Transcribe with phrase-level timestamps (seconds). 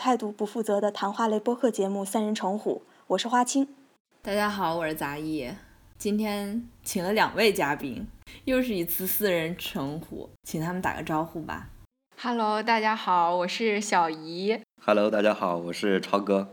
[0.00, 3.68] 有态度不负责的谈话类播客节目《三人成虎》，我是花青。
[4.22, 5.50] 大家好，我是杂艺。
[5.98, 8.08] 今天请了两位嘉宾，
[8.46, 11.68] 又是一次四人成虎，请他们打个招呼吧。
[12.18, 14.58] Hello，大家好，我是小姨。
[14.82, 16.48] Hello，大家好，我是超哥。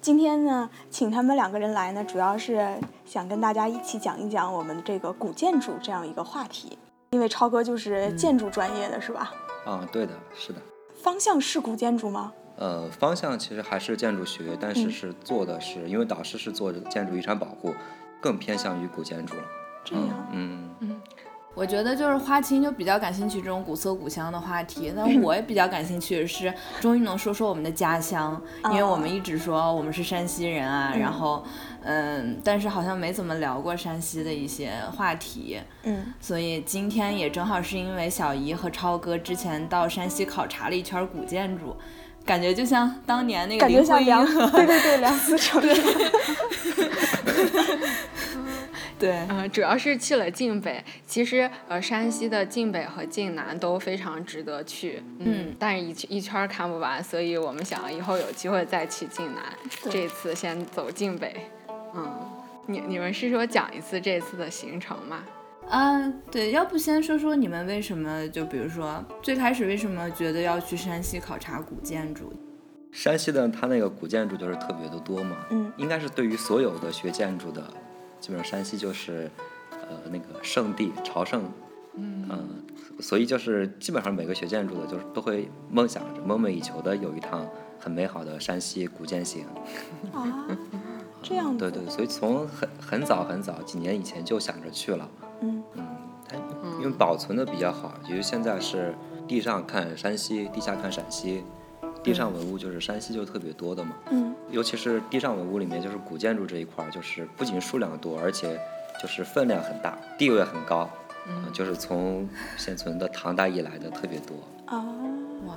[0.00, 6.76] 今天呢，请他们两个人来呢，主要是想跟大家一起讲一讲我们这个古建筑这样一个话题。
[7.12, 9.32] 因为超哥就是建筑专业的，是吧？
[9.64, 10.60] 啊，对的，是的。
[11.00, 12.32] 方向是古建筑吗？
[12.60, 17.74] 呃，方向其实还是建筑学，但是是做的是，因为导师是做建筑遗产保护，
[18.20, 19.42] 更偏向于古建筑了。
[19.82, 21.00] 这样，嗯嗯。
[21.52, 31.42] 我觉得就是花青就比较感兴趣这种古色古香的话题，那我也比较感兴趣的是，终于能说说我们的家乡，因为我们一直说我们是山西人啊，然后，
[31.82, 41.76] 嗯，但是好像没怎么聊过山西的一些话题，嗯，所以今天也正好是因为小姨和超哥之前到山西考察了一圈古建筑，
[42.24, 44.14] 感觉就像当年那个林徽因，
[44.52, 45.60] 对对对，梁思成。
[48.98, 50.84] 对， 嗯，主要是去了晋北。
[51.06, 59.42] 其实，呃，山西的晋北和晋南都非常值得去，嗯，但是一一圈看不完，所以我们想以后有机会再去晋南。
[59.90, 61.34] 这次先走晋北，
[61.94, 62.12] 嗯，
[62.66, 65.24] 你你们是说讲一次这次的行程吗？
[65.70, 72.32] 啊，对，要不先说说你们为什么就比如说最开始为什么觉得要去山西考察古建筑？
[72.90, 77.62] 山西的它那个古建筑就是特别的多嘛，嗯，应该是对于所有的学建筑的。
[78.18, 79.30] 基本上山西就是，
[79.70, 81.44] 呃，那个圣地朝圣，
[81.94, 82.28] 嗯，
[82.98, 89.46] 所以就是基本上每个学建筑的，就是都会梦想着、梦寐以求的有一趟很美好的山西古建行。
[90.12, 90.46] 啊，
[91.22, 95.08] 这样对对，所以从很很早很早几年以前就想着去了。
[95.40, 95.86] 嗯嗯，
[96.28, 96.36] 它
[96.80, 98.94] 因为保存的比较好，因为现在是
[99.26, 101.44] 地上看山西，地下看陕西。
[102.02, 108.58] 地上文物就是山西就特别多的嘛，嗯，尤其是地上文物里面，就是古建筑这一块儿，就是不仅数量多，而且
[108.98, 110.88] 就是分量很大，地位很高，
[111.28, 114.34] 嗯，就是从现存的唐代以来的特别多。
[114.68, 114.82] 哦，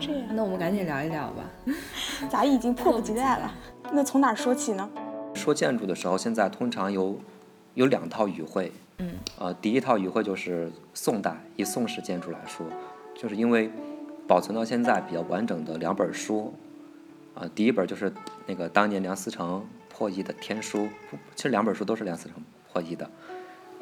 [0.02, 1.74] 这样，那我们赶紧聊一聊吧。
[2.30, 3.50] 咱已经迫不及待了。
[3.94, 4.90] 那从哪说起呢？
[5.34, 7.18] 说建筑的时候，现在通常有
[7.76, 8.70] 有两套语汇，
[9.04, 12.66] 嗯，呃，第一套语汇就是宋代，以宋式建筑来说，
[13.16, 13.70] 就是因为。
[14.26, 16.54] 保存到现在比较完整的两本书，
[17.36, 18.12] 啊，第一本就是
[18.48, 20.80] 那个当年梁思成破译的《天书》，
[21.36, 23.06] 其实两本书都是梁思成破译的，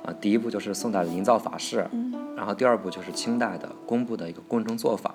[0.03, 1.87] 啊，第一部就是宋代的营造法式，
[2.35, 5.13] 然后第二部就是清代的工部的一个工程做法，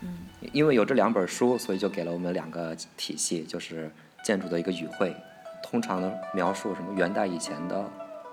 [0.00, 0.16] 嗯，
[0.54, 3.90] 因为有这两本书，所以就给了我们两个体系，就是
[4.24, 5.14] 建筑的一个语汇，
[5.62, 7.84] 通常的描述什么元代以前的，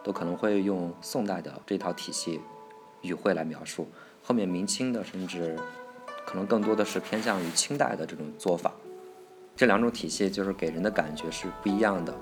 [0.04, 2.42] 都可能会用宋代的这套体系
[3.02, 3.88] 语汇来描述，
[4.24, 5.58] 后面明清的甚至。
[6.24, 8.72] 可能更多的是偏向于清代的这种做法，
[9.54, 12.14] 这两种体系就是给人的感觉是不一样的。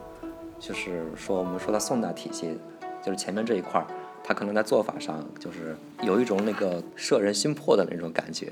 [0.58, 2.58] 就是说，我们说到宋代体系，
[3.04, 3.86] 就是前面这一块儿，
[4.24, 8.52] 它可能在做法上就是有一种那个摄人心魄的那种感觉，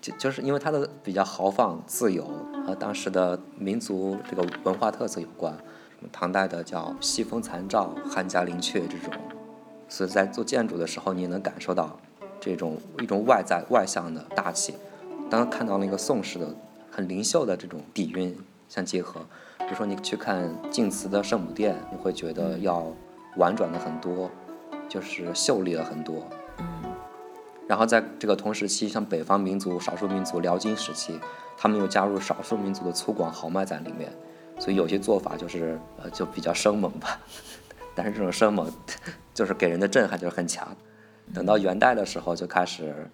[0.00, 2.24] 就就是因为它的比较豪放自由
[2.64, 5.56] 和当时的民族这个文化特色有关。
[6.12, 9.12] 唐代的叫西风残照、汉家陵阙这种，
[9.88, 11.98] 所以在做建筑的时候，你能感受到。
[12.38, 14.74] 这种一种外在外向的大气，
[15.28, 16.54] 当看到那个宋式的
[16.90, 18.36] 很灵秀的这种底蕴
[18.68, 19.20] 相结合，
[19.58, 22.86] 比如说你去看晋祠的圣母殿，你会觉得要
[23.38, 24.30] 婉转的很多，
[24.88, 26.28] 就是秀丽了很多。
[26.58, 26.66] 嗯。
[27.66, 31.18] 然后在这个同时期，像北方民族、少数民族辽金时期，
[31.56, 34.12] 他们又加入少数民族的粗犷豪迈在里面，
[34.58, 37.20] 所以有些做法就是呃就比较生猛吧。
[37.94, 38.70] 但是这种生猛，
[39.32, 40.76] 就是给人的震撼就是很强。
[41.34, 43.10] 等到元代的时候，就开始，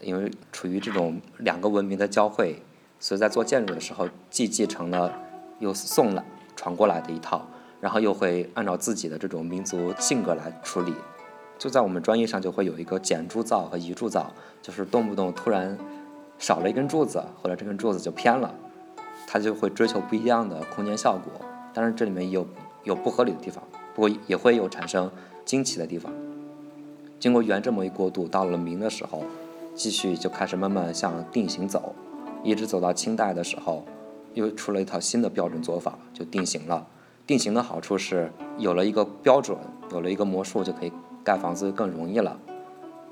[0.00, 2.62] 因为处于这种两个文明的交汇，
[2.98, 5.12] 所以在做建筑的时候，既继承了
[5.58, 7.46] 又送来传过来的一套，
[7.80, 10.94] 然后又会按照自己的这种民族性格来处理。
[11.58, 14.32] 就在我们专业上，就会有一个减铸造和移铸造，
[14.62, 15.76] 就是动不动突然
[16.38, 18.54] 少了一根柱子，或者这根柱子就偏了，
[19.32, 21.32] 它就会追求不一样的空间效果。
[21.72, 22.44] 当然，这里面有
[22.82, 23.62] 有不合理的地方，
[23.94, 25.08] 不过也会有产生
[25.44, 26.12] 惊奇的地方。
[27.20, 29.22] 经过元这么一过渡，到了明的时候，
[29.72, 31.94] 继续就开始慢慢向定型走，
[32.42, 33.84] 一直走到清代的时候，
[34.34, 36.88] 又出了一套新的标准做法，就定型了。
[37.24, 39.56] 定型的好处是有了一个标准，
[39.92, 40.92] 有了一个模数，就可以
[41.22, 42.36] 盖房子更容易了。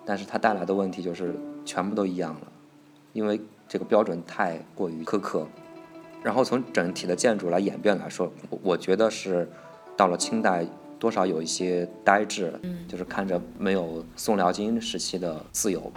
[0.04, 2.48] 但是它带来的问题就是全部都一样了，
[3.12, 5.46] 因为这个标准太过于苛刻。
[6.22, 8.32] 然后从整体的建筑来演变来说，
[8.62, 9.48] 我觉得是
[9.96, 10.66] 到了清代。
[11.00, 15.92] 多少有一些呆滞，嗯，就是看着没有宋辽金时期的自由，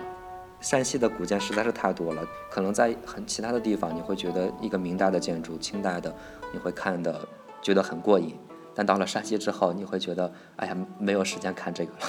[0.59, 6.15] 山西的古建实在是太多了，可能在很其他的地方，你会觉得一个明代的建筑、清代的，
[6.53, 7.27] 你会看的
[7.63, 8.35] 觉得很过瘾，
[8.75, 11.99] 但到了山西之后，你会觉得，哎呀，没有时间看这个了。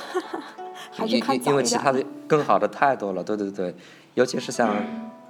[1.08, 3.74] 因因为其他的 更好的太多了，对对对，
[4.12, 4.76] 尤其是像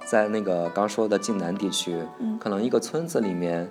[0.05, 2.03] 在那个刚说的晋南地区，
[2.39, 3.69] 可能一个村子里面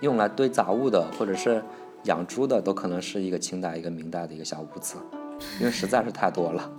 [0.00, 1.62] 用来堆杂物的，或者是
[2.04, 4.96] 养猪的，都可能是一个清代、一个明代的一个小屋子，
[5.58, 6.70] 因为实在是太多了。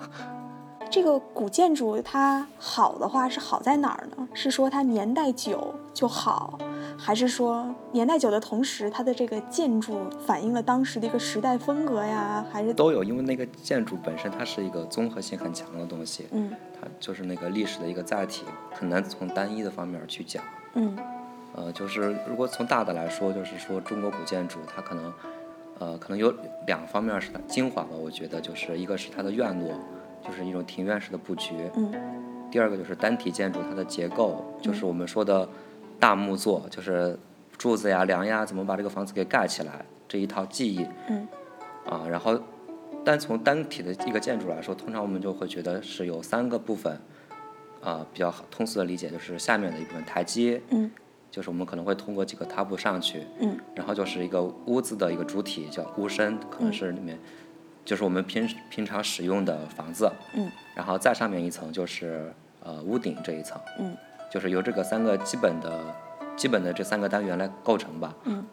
[0.90, 4.28] 这个古建筑它好的话是好在哪儿呢？
[4.34, 6.58] 是说它年代久就好，
[6.98, 12.46] 还是说年代久的同时它的这个建筑反映了当时的一个时代风格呀？
[12.50, 20.44] 还是都有，因为那个建筑本身它是一个综合性很强的东西，嗯它就是那个历史的一个载体，很难从单一的方面去讲。
[20.74, 20.98] 嗯
[21.56, 25.14] 呃，就是如果从大的来说，就是说中国古建筑它可能，
[25.80, 26.32] 呃，可能有
[26.68, 29.74] 两方面是它精华吧，我觉得就是一个是它的院落，
[30.24, 31.92] 就是一种庭院式的布局，嗯
[32.52, 35.50] 第二个就是单体建筑它的结构，就是我们说的
[36.00, 37.18] 大木作，就是
[37.58, 41.28] 柱子呀、梁呀，怎么把这个房子给盖起来这一套技艺，嗯
[41.86, 42.40] 啊，然后
[43.08, 47.00] 单从单体的一个建筑来说，通常我们就会觉得是有三个部分，
[47.82, 50.92] 啊，比较好通俗的理解就是下面的一部分台阶，嗯
[51.32, 57.18] 就是我们可能会通过几个踏步上去，嗯然后就是一个屋子的一个主体叫屋身，可能是里面、
[57.86, 62.30] 就是我们平平常使用的房子，嗯，然后再上面一层就是
[62.62, 63.96] 呃屋顶这一层，嗯，
[64.30, 65.96] 就是由这个三个基本的
[66.36, 68.44] 基本的这三个单元来构成吧，嗯，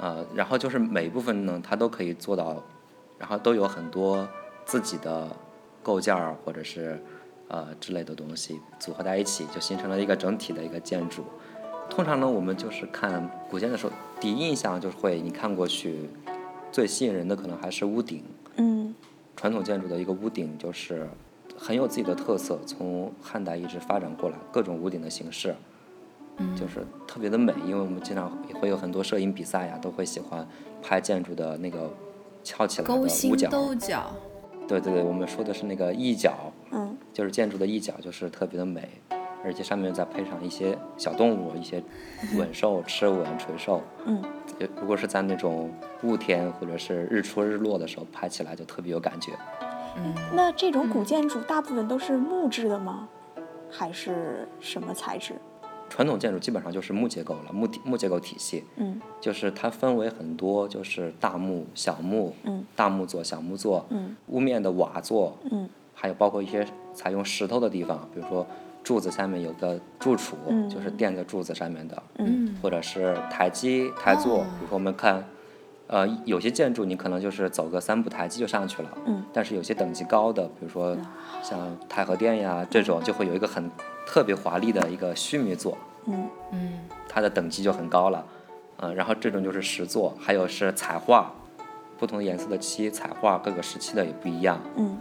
[0.00, 2.62] 呃，然后就是每一部分呢，它都可以做到，
[3.18, 4.28] 然后都有很多
[4.64, 5.28] 自己的
[5.82, 7.02] 构件儿或者是
[7.48, 11.24] 呃之类的东西组合在一起，就形成了一个整体的一个建筑。
[11.88, 16.10] 通常呢，我们就是看古建的时候，第一印象就是会你看过去，
[16.72, 18.24] 最吸引人的可能还是屋顶。
[18.56, 18.94] 嗯
[19.36, 21.06] 传统建筑的一个屋顶就是
[21.58, 25.54] 很有自己的特色，从汉代一直发展过来，各种屋顶的形式，
[26.58, 27.52] 就是特别的美。
[27.66, 30.48] 因为我们经常也会有很多摄影比赛呀，都会喜欢
[30.82, 31.92] 拍建筑的那个
[32.46, 33.08] 翘起来的勾。
[33.08, 34.14] 心斗角，
[34.68, 38.88] 对对对，我们说的是那个一角，嗯就是建筑的一角，就是特别的美，
[39.44, 41.82] 而且上面再配上一些小动物，一些
[42.38, 43.82] 吻兽、吃吻、垂兽。
[44.04, 44.22] 嗯
[44.80, 45.70] 如果是在那种
[46.02, 49.32] 雾天或者是日出日落的时候拍起来，就特别有感觉。
[50.32, 53.08] 那这种古建筑大部分都是木质的吗？
[53.68, 55.34] 还是什么材质？
[55.88, 59.00] 传统建筑基本上就是木结构了，木体木结构体系，嗯。
[59.20, 62.64] 就是它分为很多，就是大木、小木、嗯。
[62.74, 64.16] 大木座、小木座、嗯。
[64.26, 65.68] 屋面的瓦座，嗯。
[65.94, 68.46] 还有包括一些采用石头的地方，比如说
[68.82, 70.68] 柱子下面有个柱础，嗯。
[70.68, 75.24] 就是垫在柱子上面的，嗯或者是台基、台座，哦比如说我们看，
[75.86, 79.22] 呃，有些建筑你可能就是走个三步台基就上去了，嗯。
[79.32, 80.96] 但是有些等级高的，比如说
[81.42, 83.70] 像太和殿呀这种，就会有一个很
[84.06, 85.76] 特别华丽的一个须弥座，
[86.06, 86.26] 嗯。
[86.52, 88.24] 嗯它的等级就很高了，
[88.76, 91.32] 嗯、然后这种就是石座，还有是彩画，
[91.98, 94.98] 不同颜色的漆彩画，各个时期的也不一样，嗯。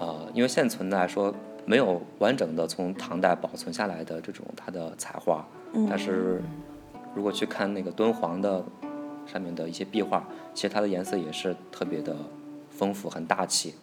[0.00, 1.32] 呃，因为现存的来说，
[1.64, 5.86] 没有完整的从唐代保存下来的这种它的彩画，嗯。
[5.88, 6.42] 但是
[7.14, 8.64] 如果去看那个敦煌的
[9.24, 12.16] 上面的一些壁画，其实它的颜色也是特别的
[12.70, 13.74] 丰富，很大气。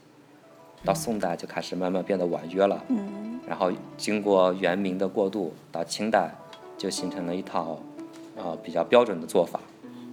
[0.86, 6.34] 到宋代就开始慢慢变得婉约了，嗯然后经过元明的过渡，到清代
[6.78, 7.80] 就形成了一套
[8.38, 9.60] 呃比较标准的做法。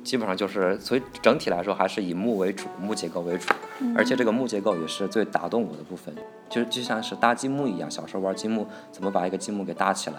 [0.03, 3.53] 基本上就是，所以整体来说还是以木为主，木结构为主，
[3.95, 6.15] 而且这个木结构也是最打动我的部分，
[6.49, 10.17] 就就像是搭积木一样，小时候玩积木，怎么把一个积木给搭起来。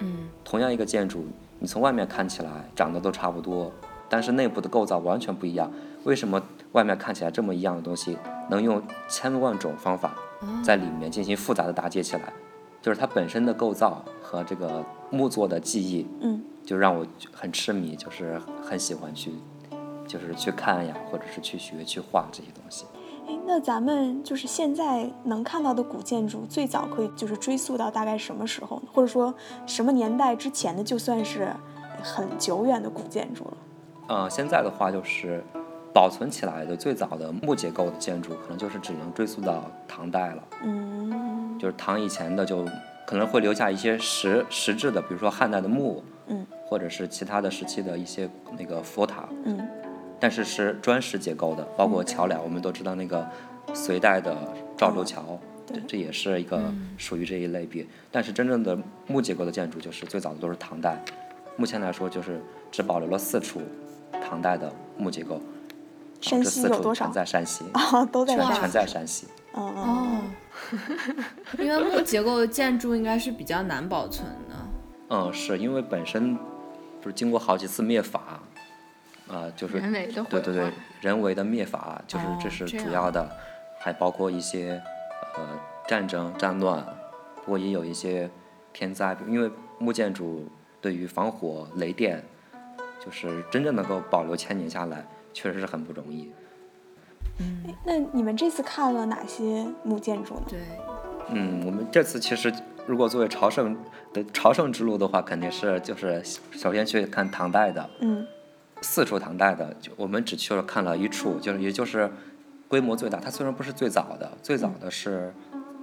[0.00, 1.24] 嗯同样一个建筑，
[1.60, 3.70] 你从外面看起来长得都差不多，
[4.08, 5.70] 但是内部的构造完全不一样。
[6.04, 6.42] 为什么
[6.72, 8.16] 外面看起来这么一样的东西，
[8.48, 10.14] 能用千万种方法
[10.62, 12.32] 在里面进行复杂的搭接起来？
[12.80, 19.32] 就是它本身的构造和这个木作的技艺，嗯就让我很痴迷，就是很喜欢去，
[20.06, 22.86] 就是去看呀，或者是去学、去画这些东西。
[23.28, 28.84] 哎，那咱们就是现在能看到的古建筑，最早可以就是追溯到大概什么时候呢？
[28.92, 29.34] 或者说
[29.66, 31.52] 什么年代之前的，就算是
[32.02, 33.56] 很久远的古建筑了。
[34.08, 35.44] 嗯，现在的话就是
[35.92, 40.42] 保存起来的最早的木结构的建筑，可能就是只能追溯到唐代了。
[40.62, 42.64] 嗯就是唐以前的就
[43.06, 49.60] 可能会留下一些实实质的，比如说汉代的墓，嗯，或者是其他的时期的一些那个佛塔，嗯
[50.18, 53.26] 但是是砖石结构的，包括桥梁，我们都知道那个
[53.74, 54.36] 隋代的
[54.76, 55.38] 赵州桥，
[55.86, 57.86] 这也是一个属于这一类别。
[58.12, 61.02] 但是真正的木结构的建筑，就是最早的都是唐代，
[61.56, 63.60] 目前来说就是只保留了四处
[64.22, 65.40] 唐代的木结构，啊
[66.20, 68.46] 山西有多少全在山西，啊，都在全。
[68.54, 69.26] 全在山西。
[69.52, 70.22] 嗯嗯哦，
[71.58, 74.54] 因为木结构的建筑应该是比较难保存的。
[75.08, 76.36] 嗯，是因为本身
[77.00, 78.40] 不是经过好几次灭法，
[79.28, 83.28] 啊、就是人为的对对对，人为的灭法，就是哦这是主要的，
[83.80, 84.80] 还包括一些
[85.36, 85.42] 呃
[85.88, 86.84] 战争、战乱，
[87.44, 88.30] 不过也有一些
[88.72, 90.46] 天灾，因为木建筑
[90.80, 92.24] 对于防火、雷电，
[93.04, 96.32] 就是真正能够保留千年下来，确实是很不容易。
[97.84, 100.42] 那你们这次看了哪些木建筑呢？
[100.48, 100.60] 对，
[101.30, 102.52] 嗯，我们这次其实
[102.86, 103.76] 如果作为朝圣
[104.12, 106.22] 的朝圣之路的话，肯定是就是
[106.52, 108.26] 首先去看唐代的，嗯
[108.82, 112.10] 四处唐代的，就我们只去了看了一处，就是也就是
[112.68, 113.18] 规模最大。
[113.18, 115.32] 它虽然不是最早的，最早的是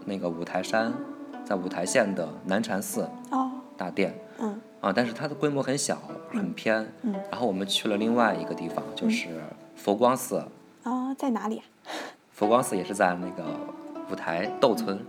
[0.06, 0.94] 那个五台山，
[1.44, 5.98] 在五台县的南禅寺哦大殿嗯啊，但是它的规模很小，
[6.32, 6.79] 很偏。
[7.01, 9.27] 嗯然后我们去了另外一个地方，就是
[9.75, 10.38] 佛光寺。
[10.84, 11.63] 啊，在哪里啊？
[12.32, 13.44] 佛光寺也是在那个
[14.10, 15.06] 五台窦村。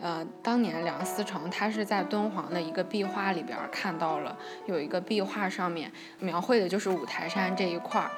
[0.00, 4.34] 呃，当年梁思成他是在敦煌的一个壁画里边看到了
[4.66, 8.10] 有一个壁画上面描绘的就是五台山这一块儿，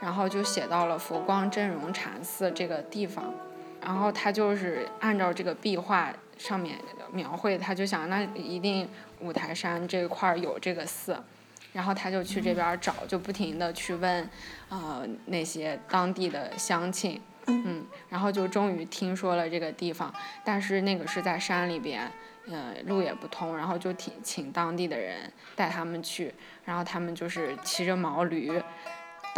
[0.00, 3.32] 然后就写到了佛光真容禅寺这个地方，
[3.80, 6.78] 然后他就是按照这个壁画上面
[7.12, 8.88] 描绘，他就想那一定
[9.20, 11.22] 五台山这块儿有这个寺。
[11.70, 14.28] 然后他就去这边儿找，就不停的去问，
[14.70, 22.10] 呃，那些当地的乡亲，嗯，然后就终于听说了这个地方，但是那个是在山里边，
[22.48, 28.50] 呃，路也不通，然后就请请当地的人带他们去，然后他们就是骑着毛驴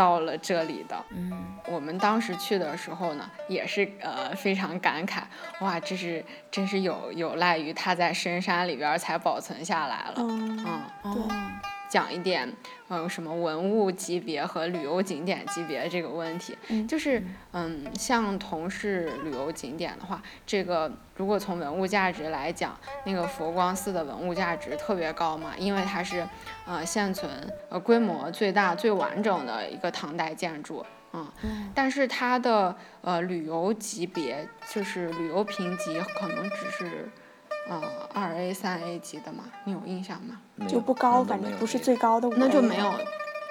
[0.00, 0.96] 到了这里的。
[1.10, 1.30] 嗯，
[1.66, 5.20] 我们当时去的时候呢，也是呃非常感慨，
[5.60, 10.82] 哇，这是真是有有赖于它在深山里边儿才保存下来了，嗯嗯。
[11.02, 11.28] 哦，
[11.90, 12.50] 讲一点，
[12.88, 16.56] 呃，什么文物级别和旅游景点级别这个问题，
[16.88, 17.20] 就是，
[17.50, 26.24] 嗯，像同是旅游景点的话，这个如果从文物价值来讲，那个佛光寺的文物价值特别高嘛，因为它是，
[26.64, 27.28] 呃，现存
[27.68, 31.26] 呃规模最大、最完整的一个唐代建筑，嗯，
[31.74, 37.08] 但是它的呃旅游级别就是旅游评级可能只是，
[37.70, 37.80] 呃，
[38.12, 40.40] 二 A、三 A 级的嘛，你有印象吗？
[40.68, 42.92] 就不高，嗯反正不是最高的五那就没有，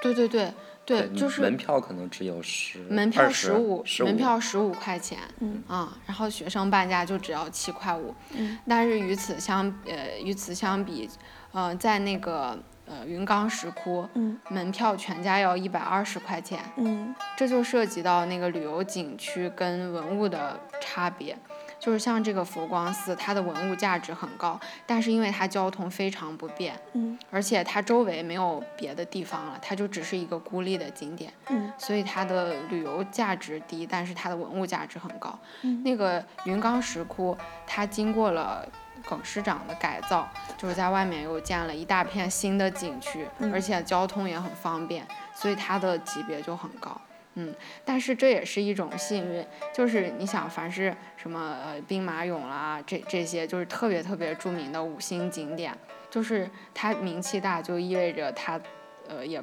[0.01, 0.53] 对对对
[0.85, 11.09] 对，就是门票可能只有十门票十五，门票十五块钱，嗯啊，然后学生半价就只要七块五，嗯但是与此相呃与此相比，
[11.53, 21.37] 呃，在那个呃云冈石窟，嗯门票全价要一百二十块钱，嗯这就涉及到那个旅游景区跟文物的差别。
[21.79, 35.37] 就是像这个佛光寺，它的文物价值很高，但是因为它交通非常不便，嗯而且它周围没有别的地方了，它就只是一个孤立的景点，嗯所以它的旅游价值低，但是它的文物价值很高。
[35.61, 38.67] 嗯那个云冈石窟，它经过了
[39.05, 46.99] 耿师长的改造，就是在外面又建了一大片新的景区，嗯而且交通也很方便，所以它的级别就很高。
[47.35, 47.53] 嗯，
[47.85, 55.77] 但是这也是一种幸运，就是你想，凡是什么呃兵马俑啦，这这些就是特别特别著名的五星景点，
[56.09, 58.59] 就是它名气大，就意味着它
[59.07, 59.41] 呃也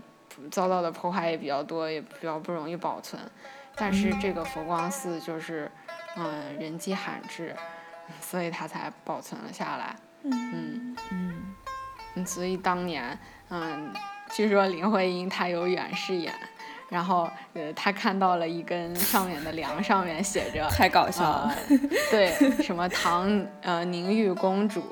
[0.51, 3.21] 遭到的破坏也比较多，也比较不容易保存。
[3.77, 5.71] 但是这个佛光寺就是，
[6.17, 7.55] 嗯、人迹罕至，
[8.21, 9.95] 所以它才保存了下来。
[10.23, 11.55] 嗯嗯嗯，
[12.15, 13.19] 嗯，所以当年，
[13.51, 13.93] 嗯，
[14.31, 16.35] 据说林徽因她有远视眼，
[16.89, 21.57] 然后呃，他看到了一根上面的梁上面写着太搞笑了。
[21.69, 21.79] 呃，
[22.11, 24.83] 对，什么唐呃宁玉公主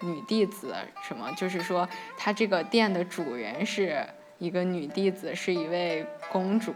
[0.00, 4.06] 女弟子什么，就是说他这个店的主人是
[4.38, 6.74] 一个女弟子，是一位公主。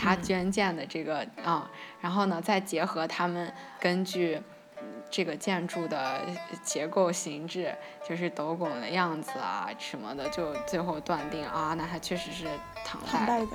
[0.00, 1.68] 他捐建的这个啊、
[2.00, 4.40] 然后呢，再结合他们根据
[4.80, 6.20] 嗯这个建筑的
[6.62, 7.74] 结构形制，
[8.08, 12.46] 就是斗拱的样子啊什么的，就最后断定啊，那它确实是。
[12.84, 13.48] 唐代的，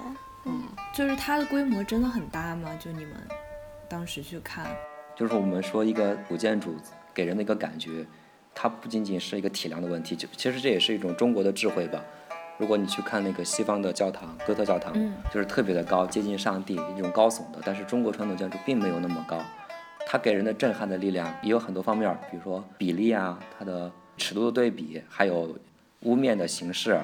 [0.45, 2.69] 嗯，就是它的规模真的很大吗？
[2.79, 3.15] 就你们
[3.87, 4.67] 当时去看，
[5.15, 6.75] 就是我们说一个古建筑
[7.13, 8.05] 给人的一个感觉，
[8.53, 12.03] 它不仅仅是一个体量的问题，就其实这也是一种中国的智慧吧。
[12.57, 19.41] 如果你去看那个西方的教堂，哥特教堂，嗯就是特别的高，接近上帝，一种高耸的，但是中国传统建筑并没有那么高，
[20.05, 25.57] 它给人的震撼的力量也有很多方面，比如说比例啊，它的尺度的对比，还有
[26.01, 26.99] 屋面的形式。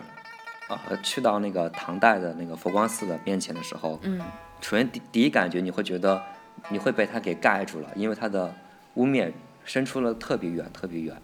[0.70, 4.22] 啊，去到那个唐代的那个佛光寺的面前的时候，嗯。
[4.62, 6.22] 首先第第一感觉你会觉得
[6.68, 8.54] 你会被它给盖住了，因为它的
[8.96, 9.34] 屋面
[9.64, 11.16] 伸出了特别远，特别远，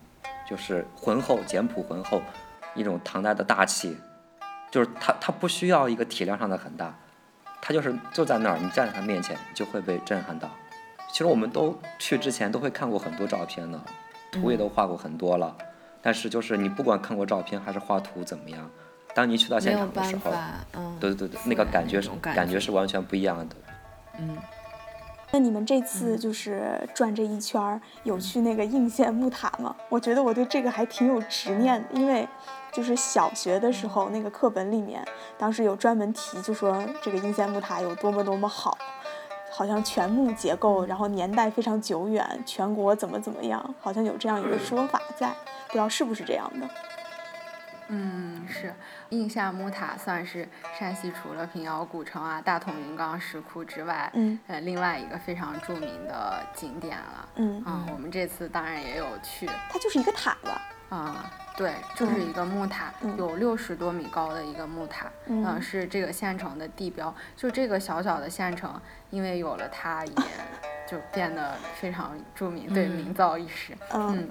[0.49, 2.21] 就是浑厚、简朴、浑厚，
[2.75, 3.97] 一种唐代的大气，
[4.71, 6.97] 就是它它不需要一个体量上的很大，
[7.61, 10.49] 它就是就在那儿，你站在它面前就会被震撼到，
[11.11, 13.77] 其实我们都去之前都会看过很多照片的，
[14.31, 15.53] 图也都画过很多了，
[16.01, 18.71] 但是就是你不管看过照片还是画图怎么样，
[19.15, 23.55] 当你去到现场的时候，办法，嗯，对对对对，那个感觉是那种感感觉觉是完全不一样的。
[24.19, 24.37] 嗯，
[25.31, 29.73] 那你们这次就是转这一圈儿，有去那个应县木塔吗？
[29.87, 32.27] 我觉得我对这个还挺有执念的，因为
[32.73, 35.01] 就是小学的时候那个课本里面，
[35.37, 38.77] 当时有专门提，就说这个应县木塔有多么多么好，
[39.49, 45.29] 好像全木结构，然后年代非常久远，全国怎么怎么样，好像有这样一个说法在，
[45.67, 46.69] 不知道是不是这样的。
[47.87, 48.73] 嗯，是
[49.09, 57.29] 应县木塔算是山西除了平遥古城啊、大同云冈石窟之外，嗯呃，另外一个非常著名的景点了。
[57.35, 59.45] 嗯，嗯，我们这次当然也有去。
[59.69, 60.61] 它就是一个塔吧？
[60.89, 61.25] 啊、
[61.57, 67.13] 对，就是一个木塔，嗯有六十多米高的一个木塔，嗯呃是这个县城的地标。
[67.35, 70.13] 就这个小小的县城，因为有了它，也
[70.87, 73.75] 就变得非常著名，对，嗯名噪一时。
[73.93, 74.29] 嗯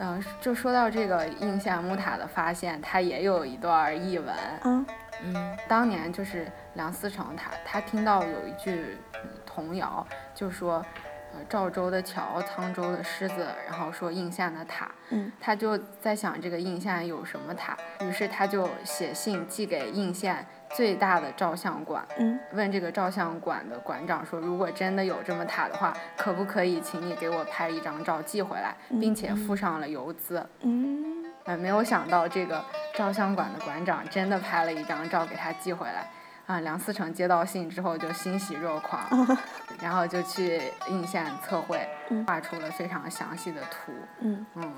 [0.00, 4.34] 嗯，嗯、就说到这个应县木塔的发现，它也有一段译文。
[4.64, 4.86] 嗯
[5.22, 10.84] 嗯当年就是梁思成他他听到有一句嗯童谣，就说。
[11.32, 30.46] 呃，赵州的桥，沧州的狮子，然后说应县的塔，嗯他就在想这个应县有什么塔，于是他就写信寄给应县最大的照相馆，嗯问这个照相馆的馆长说，如果真的有这么塔的话，可不可以请你给我拍一张照寄回来，并且附上了邮资。
[30.62, 32.62] 嗯呃，没有想到这个
[32.94, 36.06] 照相馆的馆长真的拍了一张照给他寄回来。
[36.46, 39.00] 啊，梁思成接到信之后就欣喜若狂，
[39.80, 43.92] 然后就去应县测绘嗯，画出了非常详细的图。
[44.18, 44.72] 嗯，嗯，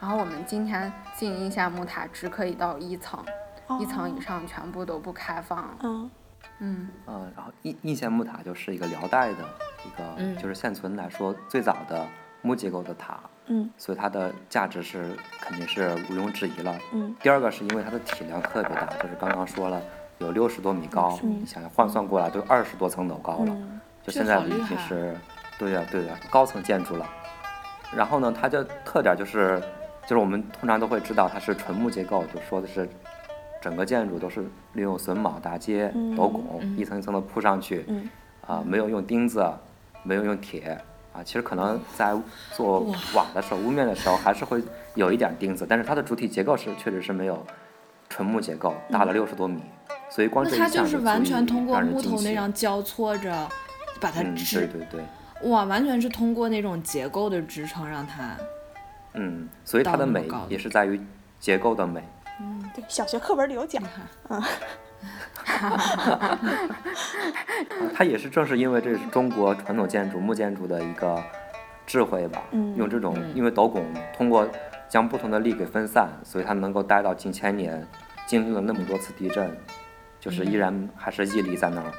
[0.00, 3.24] 然后我们今天进应县木塔只可以到一层，
[3.80, 5.76] 一层以哦上全部都不开放。
[5.82, 6.10] 嗯
[6.58, 9.44] 嗯嗯，然后应应县木塔就是一个辽代的
[9.84, 12.06] 一个，嗯就是现存来说最早的
[12.40, 16.76] 木结构的塔，嗯所以它的价值是肯定是毋庸置疑了。
[16.92, 19.80] 嗯第二个是因为它的体量特别大，就是刚刚说了
[20.18, 25.16] 有六十多米高，嗯你想想换算过来都二十多层楼高了，嗯就现在已经是，
[25.58, 27.06] 对呀、对呀、高层建筑了。
[27.94, 29.60] 然后呢，它的特点就是，
[30.02, 32.88] 就是我们通常都会知道它是纯木结构，就说的是
[33.62, 38.10] 整个建筑都是利用榫卯搭接、嗯斗拱，嗯一层一层的铺上去，嗯
[38.44, 39.48] 啊、没有用钉子，
[40.02, 40.76] 没有用铁，
[41.12, 42.12] 啊，其实可能在
[42.52, 42.80] 做
[43.14, 44.60] 瓦的时候、屋面的时候还是会
[44.96, 47.46] 有一点钉子，但是它的主体结构是确实是没有
[48.08, 49.62] 纯木结构，大了六十多米，
[50.10, 53.48] 所以光这一项就是完全通过木头那样交错着，
[54.00, 55.00] 把它嗯，对，对对。
[55.48, 58.36] 哇，完全是通过那种结构的支撑让它，
[59.14, 61.00] 嗯，所以它的美也是在于
[61.38, 62.02] 结构的美。
[62.74, 63.86] 对，小学课文里有讲你。
[64.28, 64.48] 看，啊
[67.94, 71.22] 它也是正是因为这是中国传统建筑木建筑的一个
[71.86, 73.84] 智慧吧，嗯用这种嗯因为斗拱
[74.16, 74.48] 通过
[74.88, 77.86] 将不同的力给分散，所以它能够待到近千年，
[78.26, 79.54] 经历了那么多次地震，
[80.20, 81.92] 就是依然还是屹立在那儿，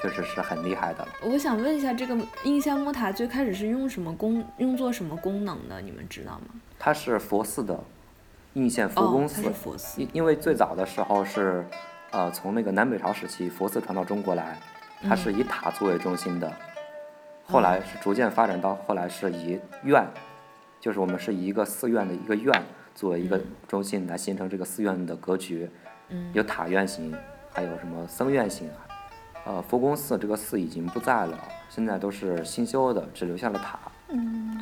[0.00, 1.08] 确实是很厉害的了。
[1.22, 5.80] 我想问一下，这个应县木塔最开始是用什么功用作什么功能的？
[5.80, 6.48] 你们知道吗？
[6.78, 7.78] 它是佛寺的
[8.54, 10.08] 应县佛公哦，它寺，因。
[10.12, 11.64] 因为最早的时候是，
[12.10, 14.58] 呃，从那个南北朝时期佛寺传到中国来，
[15.02, 16.52] 它是以塔作为中心的，
[17.44, 20.06] 后来是逐渐发展到后来是以院，
[20.80, 22.52] 就是我们是以一个寺院的一个院
[22.94, 25.70] 作为一个中心来形成这个寺院的格局，
[26.08, 26.30] 嗯。
[26.34, 27.14] 有塔院型，
[27.52, 28.68] 还有什么僧院型，
[29.46, 31.38] 呃，佛公寺这个寺已经不在了，
[31.70, 33.78] 现在都是新修的，只留下了塔。
[34.08, 34.58] 嗯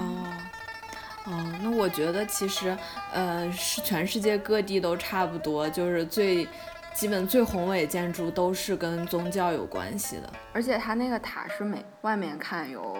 [1.30, 2.76] 哦，哦，那我觉得其实，
[3.12, 6.46] 呃，是全世界各地都差不多，就是最
[6.94, 10.32] 基本最宏伟建筑都是跟宗教有关系的。
[10.52, 12.96] 而且它那个塔是每外面看有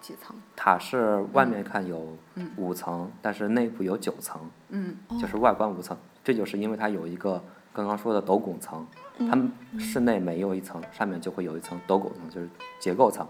[0.00, 0.34] 几层？
[0.56, 4.40] 塔是外面看有嗯五层，但是内部有九层。
[4.68, 7.42] 嗯就是外观五层，这就是因为它有一个
[7.74, 8.86] 刚刚说的斗拱层，
[9.18, 12.48] 它们室内每有一层，上面就会有一层斗拱层，就是
[12.80, 13.26] 结构层，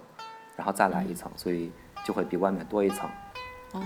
[0.57, 1.73] 然后再来一层，所以
[2.05, 3.11] 就会比外面多一层。
[3.73, 3.83] 哦，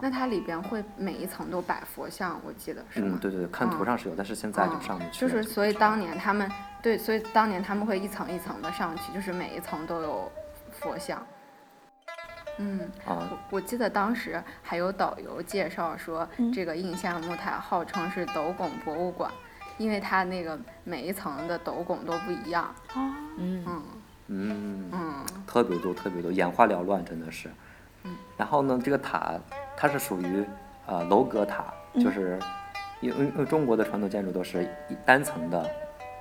[0.00, 3.12] 那它里边会每一层都摆佛像，我记得是吗？
[3.14, 5.28] 嗯，对对对，看图上是有，但是现在就上不去了。
[5.28, 6.50] 就是所以当年他们
[6.82, 10.30] 对，所以当年他们会一层一层的上去，就是每一层都有
[10.70, 11.24] 佛像。
[12.58, 19.30] 嗯，啊，我我记得当时还有导游介绍说，嗯这个应县木塔号称是斗拱博物馆，
[19.76, 22.64] 因为它那个每一层的斗拱都不一样。
[22.94, 23.82] 啊，嗯，嗯
[24.28, 27.50] 嗯，嗯特别多，特别多，眼花缭乱，真的是。
[28.36, 29.34] 然后呢，这个塔
[29.76, 30.44] 它是属于
[30.86, 32.38] 呃楼阁塔，就是
[33.00, 35.68] 因为因为中国的传统建筑都是一单层的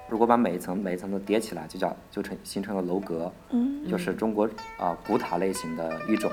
[0.07, 6.31] 如果把每一层每一层都叠起来，就叫就成形成了楼阁，嗯就是中国啊、古塔类型的一种。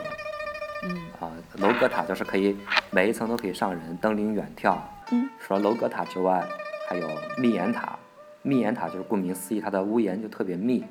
[0.85, 2.57] 嗯啊、楼阁塔就是可以
[2.91, 4.77] 每一层都可以上人，登临远眺。
[5.12, 6.45] 嗯，除了楼阁塔之外，
[6.88, 7.97] 还有密檐塔。
[8.43, 10.85] 密檐塔就是顾名思义，它的屋檐就特别密。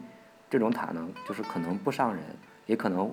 [0.49, 2.23] 这种塔呢，就是可能不上人，
[2.65, 3.11] 也可能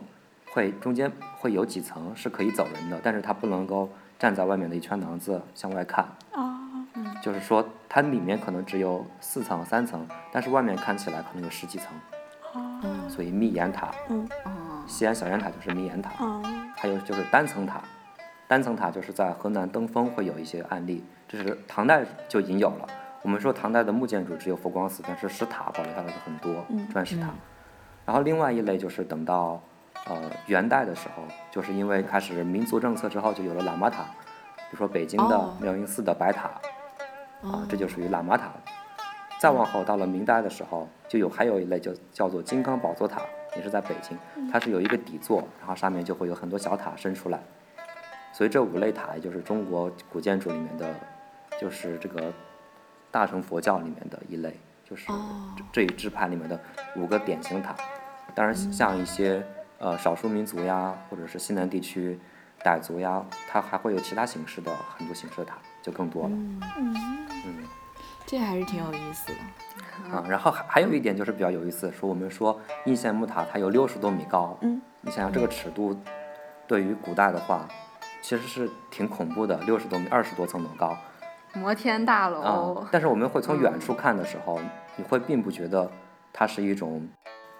[0.58, 6.04] 会中间会有几层是可以走人的，但是它不能够站在外面的一圈囊子向外看。
[6.32, 6.58] 啊，
[7.22, 11.92] 就是说，它里面可能只有四层、三层，但是外面看起来可能有十几层，
[12.54, 13.92] 哦，所以密檐塔。
[14.08, 16.10] 嗯哦，西安小雁塔就是密檐塔。
[16.24, 16.42] 哦，
[16.74, 17.80] 还有就是单层塔，
[18.48, 22.88] 单层塔就是在河南登封会有一些案例，这是唐代就已经有了。
[23.22, 27.30] 我们说唐代的木建筑只有佛光寺，但是石塔保留下来的很多嗯砖石塔。
[28.04, 29.62] 然后另外一类就是等到
[30.08, 34.04] 呃元代的时候，就是因为开始民族政策之后，就有了喇嘛塔，
[34.56, 36.50] 比如说北京的哦妙音寺的白塔，
[37.42, 38.50] 哦啊，这就属于喇嘛塔。
[39.38, 43.22] 再往后到了明代的时候，就有还有一类就叫做金刚宝座塔，
[43.56, 44.18] 也是在北京，
[44.50, 47.38] 它是有一个底座，然后上面就会有很多小塔伸出来。
[48.32, 50.92] 所以这五类塔，也就是中国古建筑里面的，
[51.60, 52.32] 就是这个
[53.10, 56.58] 大乘佛教里面的一类，就是哦这这一支派里面的
[56.96, 57.76] 五个典型塔。
[58.34, 59.44] 当然，像一些
[59.78, 62.18] 呃少数民族呀，或者是西南地区
[62.64, 66.30] 傣族呀，它还会有其他形式的很多形式的塔，就更多了。
[66.30, 67.64] 嗯，
[68.26, 70.14] 这还是挺有意思的。
[70.14, 75.96] 啊，然后还还有一点就是比较有意思，说我们说应县木塔它有六十多米高，嗯，你想想这个尺度，
[76.66, 77.66] 对于古代的话，
[78.22, 80.96] 其实是挺恐怖的，六十多米，二十多层楼高
[81.54, 84.60] 摩天大啊、楼，但是我们会从远嗯处看的时候，
[84.96, 85.90] 你会并不觉得
[86.32, 87.08] 它是一种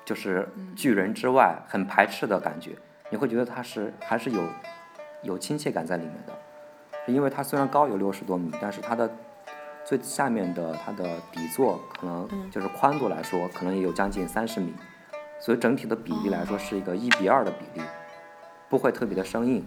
[0.09, 2.75] 就是拒人之外很排斥的感觉，
[3.11, 4.43] 你会觉得它是还是有
[5.21, 6.33] 有亲切感在里面的，
[7.05, 9.11] 是因为它虽然高有六十多米，但是它的
[9.85, 14.73] 最下面的它的底座可能就是宽度来说，可能也有将近三十米，
[15.39, 17.87] 所以整体的比例来说是一个一比二的比例，
[18.71, 19.63] 不会特别的生硬。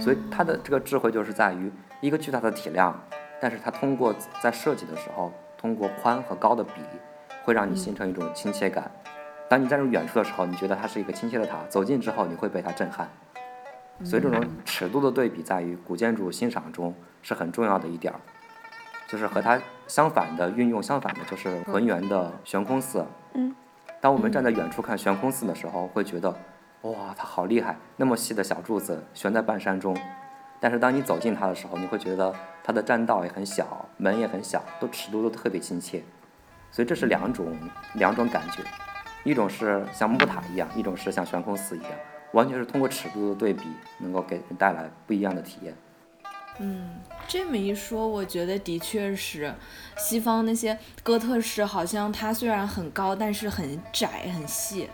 [0.00, 2.98] 所以它的这个智慧就是在于一个巨大的体量，
[3.38, 6.80] 但是它通过在设计的时候，通过宽和高的比，
[7.44, 8.90] 会让你形成一种亲切感。
[9.48, 13.08] 当你站在远处的时候，你觉得它是一个亲切的塔；走近之后，你会被它震撼。
[14.04, 18.20] 所以这种尺度的对比，在于古建筑欣赏中是很重要的一点儿。
[19.08, 23.06] 就是和它相反的运用相反的，就是浑圆的悬空寺。
[23.32, 23.54] 嗯，
[24.02, 26.30] 当我们站在远处看悬空寺的时候，会觉得
[26.82, 29.96] 哇，它好厉害，那么细的小柱子悬在半山中。
[30.60, 36.04] 但是当你走近它的时候，你会觉得它的栈道也很小，门也很小，都尺度都特别亲切。
[36.70, 37.56] 所以这是两种
[37.94, 38.62] 两种感觉，
[39.24, 41.90] 一种是像木塔一样，一种是像悬空寺一样，
[42.32, 43.64] 完全是通过尺度的对比，
[43.98, 45.74] 能够给人带来不一样的体验。
[46.60, 49.54] 嗯，这么一说，我觉得的确是，
[49.96, 54.88] 西方那些哥特式好像它虽然很高，但是很窄很细，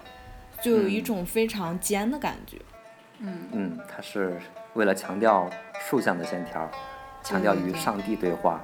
[0.61, 2.59] 就有一嗯种非常尖的感觉。
[3.19, 4.39] 嗯，它是
[4.75, 5.49] 为了强调
[5.89, 6.71] 竖向的线条，
[7.23, 8.61] 强调与上帝对话，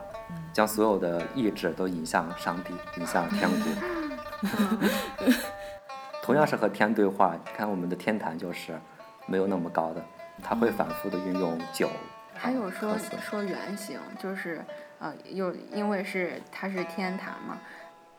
[0.52, 3.58] 将所有的意志都引向上帝，引向天国。
[6.22, 8.78] 同样是和天对话，你看我们的天坛就是
[9.26, 10.04] 没有那么高的，
[10.42, 11.88] 它会反复的运用九。
[12.34, 14.64] 还有说说圆形，就是
[14.98, 17.58] 呃，又因为是它是天坛嘛，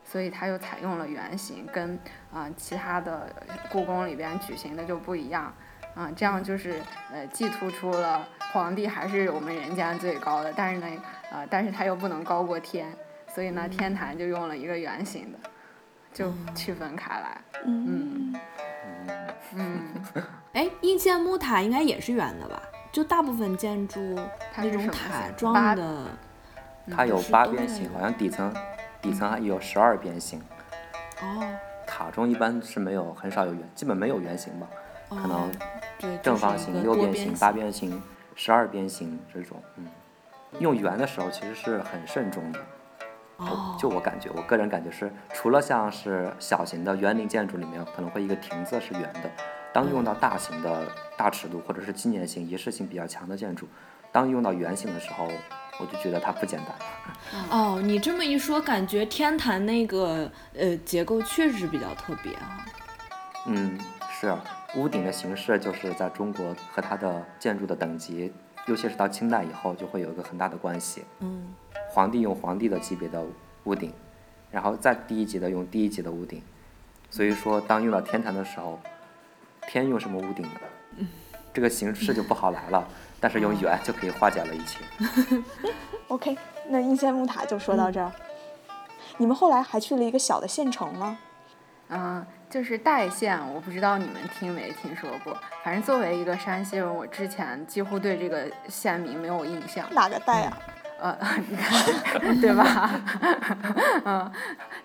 [0.04, 1.94] 所以它又采用了圆形，跟
[2.32, 3.34] 啊、呃其他的
[3.70, 5.52] 故宫里边举行的就不一样。
[5.94, 6.80] 啊、这样就是
[7.12, 10.86] 呃，既突出了皇帝还是我们人间最高的，但是呢，
[11.30, 12.90] 呃，但是它又不能高过天，
[13.34, 15.38] 所以呢，天坛就用了一个圆形的，
[16.12, 17.40] 就区分开来。
[17.64, 18.32] 嗯
[18.84, 20.04] 嗯嗯，
[20.52, 22.60] 哎，应县木塔应该也是圆的吧？
[22.90, 26.06] 就大部分建筑那种它是什么塔状的，
[26.90, 28.54] 它有八边形，好像底层
[29.00, 30.40] 底层还有十二边形。
[31.22, 31.46] 哦，
[31.86, 34.66] 塔中一般是没有很少有圆，基本没有圆形吧，
[35.08, 35.50] 可能
[36.22, 38.02] 正方形、就是六边形、多边形八边形、
[38.34, 39.86] 十二边形这种，嗯，
[40.58, 42.58] 用圆的时候其实是很慎重的。
[43.78, 49.30] 就我感觉，我个人感觉是，除了像是小型的园林建筑里面可能会一个亭子是圆的，
[49.72, 53.66] 当用到大型的大尺度或者是纪念性、仪式性比较强的建筑，
[54.12, 55.26] 当用到圆形的时候，
[55.80, 57.48] 我就觉得它不简单。
[57.50, 62.64] 哦，你这么一说，感觉天坛那个呃结构确实比较特别啊。
[63.46, 63.76] 嗯，
[64.10, 64.38] 是啊
[64.76, 68.32] 屋顶的形式就是在中国和它的建筑的等级，
[68.66, 71.04] 尤其是到清代以后，就会有一个很大的关系。
[71.18, 71.52] 嗯，
[71.92, 73.22] 皇帝用皇帝的级别的
[73.64, 73.92] 屋顶，
[74.50, 76.42] 然后再低一级的用低一级的屋顶。
[77.10, 78.80] 所以说，当用到天坛的时候，
[79.68, 81.06] 天用什么屋顶呢？
[81.52, 82.88] 这个形式就不好来了。
[83.20, 84.78] 但是用圆就可以化解了一切。
[86.08, 86.36] OK，
[86.68, 88.10] 那应县木塔就说到这儿。
[89.18, 91.18] 你们后来还去了一个小的县城吗？
[91.90, 95.36] 嗯，就是代县，我不知道你们听没听说过。
[95.62, 99.86] 反正作为一个山西人，我之前几乎对这个县名没有印象。
[99.92, 100.58] 哪个代啊？
[101.02, 102.90] 呃，你看，对吧？
[104.06, 104.32] 嗯，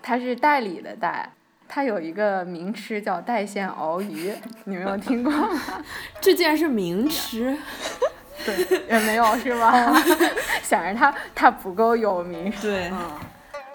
[0.02, 1.30] 它是代理的代，
[1.68, 4.32] 它有一个名吃叫代县鳌鱼，
[4.64, 5.60] 你没有听过吗？
[6.20, 7.56] 这竟然是名吃。
[8.44, 9.92] 对，也没有是吧？
[10.62, 12.52] 想着它它不够有名。
[12.60, 12.88] 对。
[12.88, 12.98] 嗯。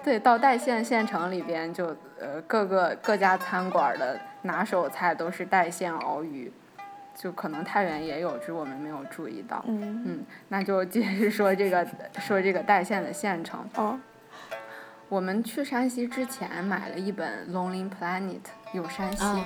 [0.02, 1.86] 对，到代县县城里边，就
[2.20, 6.52] 呃各个各家餐馆的拿手菜都是代县鳌鱼，
[7.14, 9.64] 就可能太原也有，只是我们没有注意到。
[9.68, 11.86] 嗯嗯，那就继续说这个
[12.18, 13.64] 说这个代县的县城。
[13.76, 13.98] 哦。
[15.08, 18.40] 我们去山西之前买了一本《Lonely Planet》，
[18.72, 19.44] 有山西。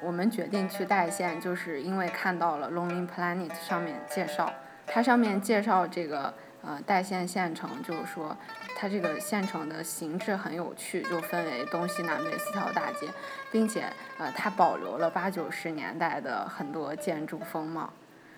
[0.00, 4.52] 我们决定去代县，就是因为看到了《Lonely Planet》上面介绍，
[4.86, 8.36] 它上面介绍这个呃代县县城，就是说。
[8.80, 13.08] 它这个县城的形制很有趣，就分为东西南北四条大街，
[13.50, 17.92] 并且呃，它保留了八九十年代的很多建筑风貌，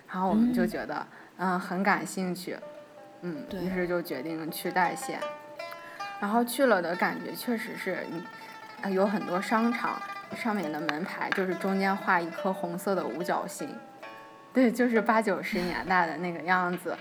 [0.07, 1.05] 然后我们就觉得
[1.37, 2.57] 嗯很感兴趣，
[3.21, 5.19] 嗯，于是就决定去代县，
[6.19, 8.03] 然后去了的感觉确实是，
[8.81, 10.01] 嗯，有很多商场
[10.35, 13.77] 上面的门牌就是中间画一颗红色的五角星，
[14.51, 16.97] 对，就是八九十年代的那个样子，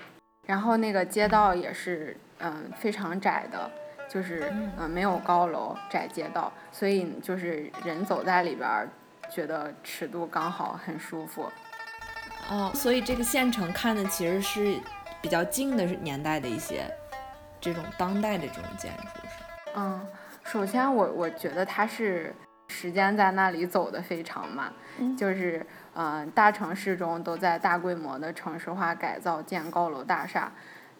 [0.51, 2.17] 然后那个街道也是。
[2.43, 3.71] 嗯，非常窄的，
[4.09, 8.89] 就是嗯没有高楼，窄街道，所以就是人走在里边，
[9.31, 11.47] 觉得尺度刚好，很舒服。
[12.49, 14.75] 哦，所以这个县城看的其实是
[15.21, 16.91] 比较近的年代的一些
[17.61, 19.45] 这种当代的这种建筑，是
[19.77, 20.01] 嗯，
[20.45, 22.35] 首先我我觉得它是
[22.69, 24.73] 时间在那里走的非常慢，
[25.15, 30.51] 就是嗯大城市中都在大规模的城市化改造，建高楼大厦。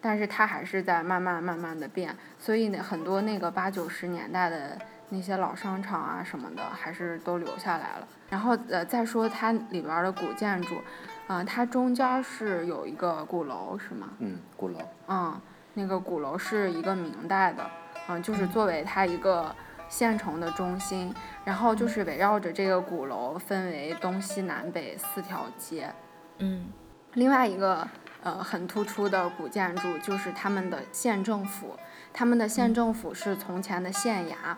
[0.03, 4.75] 但是它还是在慢慢慢慢的变，所以呢，很多那个八九十年代的
[5.09, 8.07] 那些老商场啊什么的，还是都留下来了。
[8.31, 10.81] 然后呃，再说它里边的古建筑，
[11.27, 14.09] 嗯，它中间是有一个鼓楼，是吗？
[14.17, 14.79] 嗯，鼓楼。
[15.07, 15.39] 嗯，
[15.75, 17.63] 那个鼓楼是一个明代的，
[18.07, 19.55] 嗯，就是作为它一个
[19.91, 21.13] 县城的中心，
[21.45, 25.93] 然后就是围绕着这个鼓楼分为东西南北四条街。
[26.39, 26.65] 嗯，
[27.13, 27.87] 另外一个。
[28.23, 31.75] 呃，很突出的古建筑就是他们的县政府，
[32.13, 34.55] 他们的县政府是从前的县衙，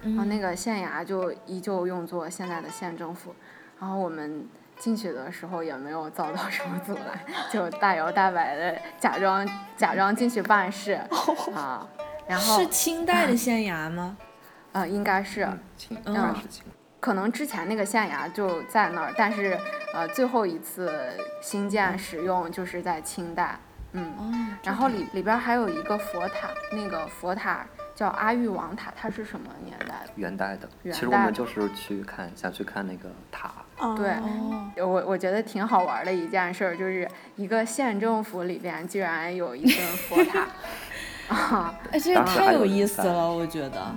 [0.00, 3.34] 然后那个县衙就依旧用作现在的县政府。
[3.80, 4.46] 然后我们
[4.78, 9.44] 进去的时候也没有遭到什么阻拦， 就大摇大摆的假装
[9.76, 10.92] 假装进去办事
[11.52, 11.84] 啊。
[12.28, 14.16] 然后是清代的县衙吗？
[14.72, 16.34] 呃，应该是，清，嗯，
[17.00, 19.58] 可能之前那个县衙就在那儿，但是
[19.92, 20.92] 呃，最后一次
[21.40, 23.58] 新建使用就是在清代，
[23.92, 30.10] 嗯，然后里里边还有一个佛塔，那个佛塔叫阿育王塔，它是什么年代的？
[30.16, 30.68] 元代的。
[30.84, 33.50] 其实我们就是去看，想去看那个塔。
[33.96, 34.14] 对，
[34.84, 40.46] 我我觉得挺好玩的一件事，就是一个县政府里边居然有一尊佛塔
[41.34, 43.94] 啊，哎，这也太有意思了，我觉得。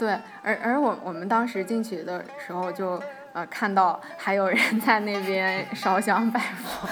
[0.00, 2.98] 对，而而我我们当时进去的时候，就
[3.34, 6.88] 呃看到还有人在那边烧香拜佛，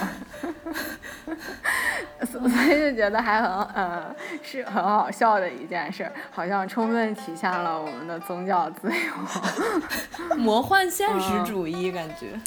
[2.26, 12.38] 所以就觉得还很呃是很好笑的一件事，好像充分体现了我们的宗教自由， 魔幻现实主义感觉，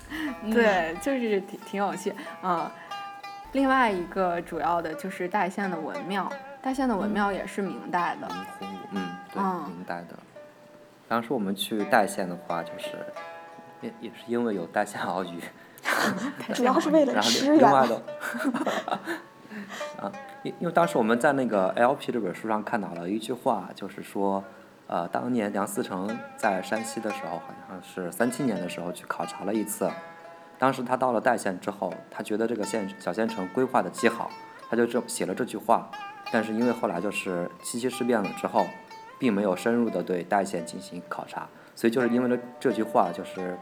[0.54, 2.72] 对，就是挺挺有趣啊。
[3.54, 8.28] 另外一个主要的就是代县的文庙，代县的文庙也是明代的，
[8.92, 10.16] 嗯，对，明代的。
[11.12, 12.88] 当时我们去代县的话，就是
[13.82, 15.42] 也也是因为有代县熬鱼，
[16.54, 18.02] 主要是为了吃另外的，
[20.00, 20.10] 啊，
[20.42, 24.42] 因因为当时我们在那个 LP 这本书上看到了一句话，就是说，
[24.88, 29.92] 呃，当年梁思成在山西的时候，好像是三七年的时候去考察了一次，
[30.58, 34.32] 当时他到了代县之后，他觉得这个县小县城规划的极好，
[34.70, 35.92] 他就这写了这句话，
[36.32, 38.66] 但是因为后来就是七七事变了之后。
[39.22, 43.56] 并没有深入的对代县进行考察，所以就是因为了这句话，就是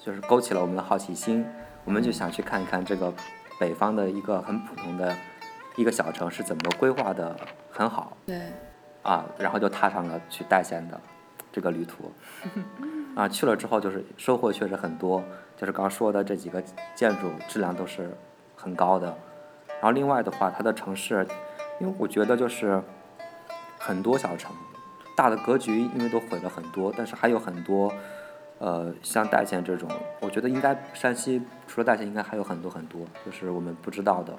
[0.00, 1.46] 就是勾起了我们的好奇心，
[1.84, 3.14] 我们就想去看一看这个
[3.60, 5.14] 北方的一个很普通的
[5.76, 7.36] 一个小城是怎么规划的
[7.70, 8.16] 很好。
[8.26, 8.40] 对。
[9.04, 11.00] 啊，然后就踏上了去代县的
[11.52, 12.12] 这个旅途。
[13.14, 15.22] 啊，去了之后就是收获确实很多，
[15.56, 16.60] 就是刚说的这几个
[16.96, 18.10] 建筑质量都是
[18.56, 19.06] 很高的。
[19.74, 21.24] 然后另外的话，它的城市，
[21.78, 22.82] 因为我觉得就是
[23.78, 24.50] 很多小城。
[25.16, 27.90] 大的格局因为都毁了很多，但是还有很多，
[28.58, 29.88] 呃，像代县这种，
[30.20, 34.38] 我觉得应该山西除了代县，应该还有很多很多，就是我们不知道的，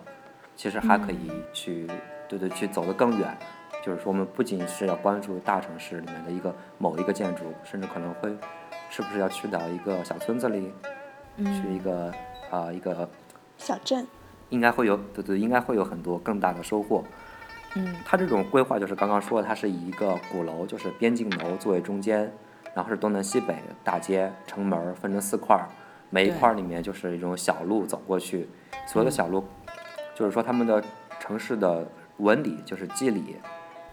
[0.56, 1.88] 其实还可以去，
[2.30, 3.36] 对对，去走得更远，
[3.84, 8.30] 就是说我们不仅是要关注大城市里面的一个某一个建筑，甚至可能会
[8.92, 10.72] 是不是要去到一个小村子里，
[11.38, 12.14] 去一个
[12.52, 13.10] 啊、一个
[13.58, 14.06] 小镇，
[14.50, 17.04] 应该会有对对，应该会有很多更大的收获。
[17.78, 22.32] 嗯，它这种规划就是刚刚说的，它是以一个鼓楼，就是边境楼作为中间，
[22.74, 25.70] 然后是东南西北大街、城门儿分成四块儿，
[26.10, 28.50] 每一块儿里面就是一种小路走过去，
[28.88, 29.46] 所有的小路，
[30.16, 30.84] 就是说他们的
[31.20, 31.88] 城市的
[32.18, 33.36] 纹理就是肌理，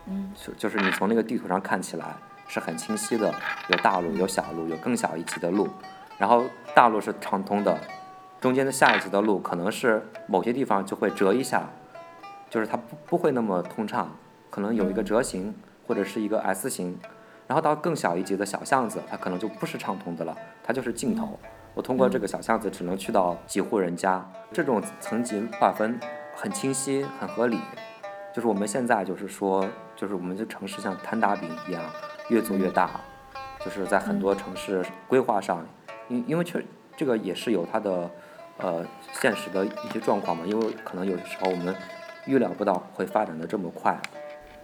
[0.06, 2.06] 嗯，就就是你从那个地图上看起来
[2.48, 3.34] 是很清晰的，
[3.68, 5.68] 有大路、有小路、有更小一级的路，
[6.16, 6.44] 然后
[6.74, 7.78] 大路是畅通的，
[8.40, 11.68] 中间的下一级的路可能是某些地方就会折一下，
[12.54, 14.16] 就是它不不会那么通畅，
[14.48, 15.52] 可能有一个折形
[15.88, 16.96] 或者是一个 S 型，
[17.48, 21.36] 然后到更小一级的小巷子，它可能就不是畅通的了，它就是尽头。
[21.74, 25.98] 我通过这个小巷子只能去到几户人家，这种层级划分
[26.36, 27.58] 很清晰、很合理。
[28.32, 31.82] 就是我们现在就是说，就是我们这城市像摊大饼一样
[32.28, 33.00] 越做越大，
[33.64, 35.66] 就是在很多城市规划上，
[36.06, 36.64] 因因为确
[36.96, 38.08] 这个也是有它的
[38.58, 41.74] 呃现实的一些状况嘛，因为可能有的时候我们
[42.26, 43.98] 预料不到会发展的这么快，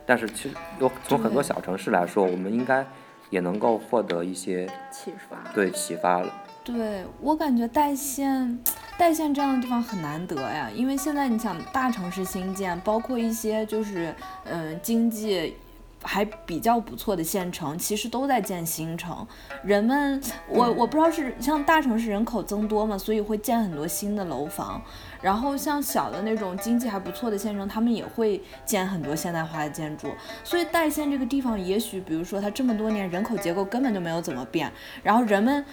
[0.07, 2.87] 但是其实有从很多小城市来说，我们应该
[3.31, 5.37] 也能够获得一些启发。
[5.53, 6.33] 对启发了。
[6.62, 8.59] 对我感觉代县，
[8.99, 15.57] 代县这样的地方很难得呀，因为现在你想大城市新建，包括一些就是嗯、经济
[16.03, 19.27] 还比较不错的县城，其实都在建新城。
[19.64, 24.81] 人们，我我不知道是像大城市人口增多嘛，所以会建很多新的楼房。
[25.22, 30.09] 然后像小的那种经济还不错的县城，他们也会建很多现代化的建筑。
[30.42, 35.64] 所以代县这个地方，也许比如说它这么多年人口结构根本就没有怎么变，然后人们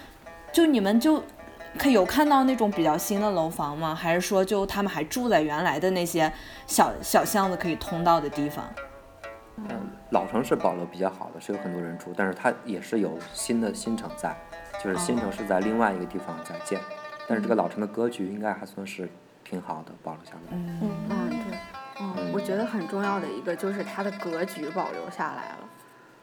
[0.52, 1.24] 就你们就
[1.78, 3.94] 可有看到那种比较新的楼房吗？
[3.94, 6.32] 还是说就他们还住在原来的那些
[6.66, 8.66] 小小巷子可以通到的地方？
[9.58, 14.36] 嗯，老城是保留比较好的是有很多人住，但是它也是有新的新城在，
[14.84, 16.80] 就是新城是在另外一个地方在建，
[17.28, 19.10] 但是这个老城的格局应该还算是
[19.50, 20.40] 挺好的，保留下来。
[20.52, 21.58] 嗯嗯，对，
[22.02, 25.70] 嗯，我觉得很重要的一个就是它的格局保留下来了，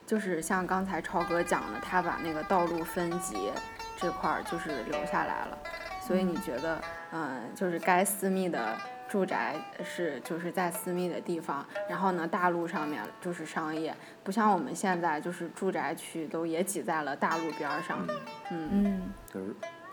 [0.07, 3.51] 就是像刚才超哥讲的，他把那个道路分级
[3.97, 5.59] 这块儿就是留下来了，
[6.03, 6.79] 所以你觉得，
[7.13, 8.77] 嗯，就是该私密的
[9.09, 18.07] 住宅是就是在私密的地方，然后呢，大路上面就是商业，不像我们现在就是住宅区都也挤在了大路边儿上，
[18.51, 18.69] 嗯。
[18.71, 19.13] 嗯。
[19.33, 19.47] 就是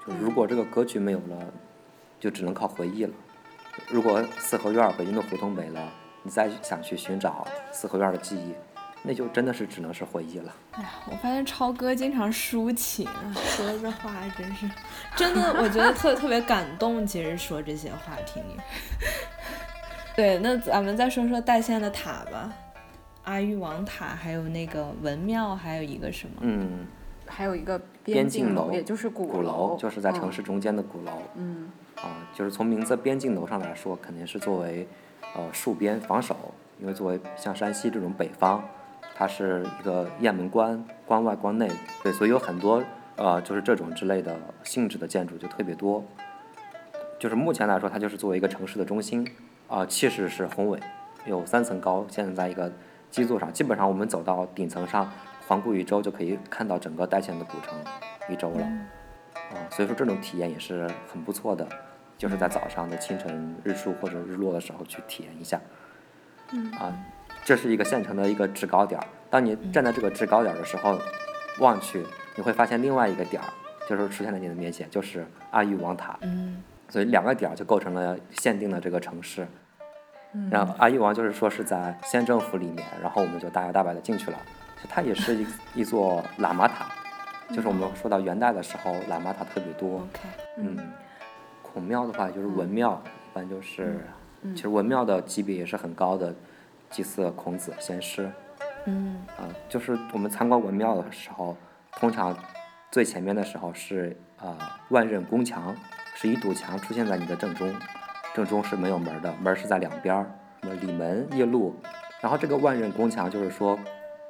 [0.06, 1.54] 就是如果这个格局没有了，
[2.22, 3.14] 就只能靠回忆了。
[3.90, 5.92] 如果四合院儿北京的胡同没了，
[6.24, 8.54] 你再想去寻找四合院儿的记忆，
[9.02, 10.54] 那就真的是只能是回忆了。
[10.74, 14.70] 哎呀，我发现超哥经常抒情啊，说这话真是
[15.16, 17.06] 真的，我觉得特特别感动。
[17.08, 18.56] 其实说这些话听你。
[20.16, 22.54] 对，那咱们再说说代县的塔吧，
[23.24, 26.36] 阿育王塔，还有那个文庙，还有一个什么？
[26.42, 26.86] 嗯，
[27.26, 31.12] 还有一个边境境楼也就是鼓鼓楼就是在城嗯市中间的鼓楼。
[31.36, 34.88] 嗯啊，就是从名字边境楼上来说，肯定是作为
[35.36, 36.36] 呃戍边防守，
[36.80, 38.64] 因为作为像山西这种北方，
[39.16, 41.70] 它是一个雁门关，关外关内，
[42.02, 42.84] 对，所以有很多
[43.18, 46.04] 呃就是这种之类的性质的建筑就特别多。
[47.20, 49.28] 就是目前来说，它就是作为一个城市的中心，
[49.68, 50.80] 啊、气势是宏伟，
[51.26, 52.72] 有三层高，建在一个
[53.12, 55.08] 基座上，基本上我们走到顶层上，
[55.48, 57.76] 环顾一周就可以看到整个代县的古城
[58.28, 58.68] 一周了。
[59.54, 61.68] 啊、所以说这种体验也是很不错的，
[62.18, 65.60] 就是在早上的清晨日出或者日落的时候去体验一下。
[66.52, 66.94] 嗯啊，
[67.44, 69.08] 这是一个县城的一个制高点儿。
[69.30, 71.00] 当你站在这个制高点儿的时候，
[71.60, 73.48] 望去你会发现另外一个点儿，
[73.88, 76.18] 就是出现在你的面前，就是阿育王塔。
[76.22, 79.48] 嗯所以两个点儿就构成了限定的这个城市。
[80.50, 84.38] 然后阿育王就是说是在县政府里面，然后我们就大摇大摆的进去了。
[84.90, 85.48] 它也是一
[85.82, 86.88] 一座喇嘛塔，
[87.54, 90.08] 就是我们说到元代的时候，喇嘛塔特别多。
[90.58, 90.78] 嗯，
[91.62, 94.00] 孔庙的话就是文庙，一般就是，
[94.42, 96.34] 嗯其实文庙的级别也是很高的，
[96.90, 98.32] 祭祀孔子先师。
[98.86, 101.56] 嗯啊、就是我们参观文庙的时候，
[101.92, 102.36] 通常
[102.90, 104.58] 最前面的时候是啊、呃
[104.90, 105.76] 万仞宫墙，
[106.16, 107.72] 是一堵墙出现在你的正中，
[108.34, 110.26] 正中是没有门儿的，门儿是在两边儿，
[110.62, 111.76] 什么里门、夜路。
[112.22, 113.78] 然后这个万仞宫墙就是说，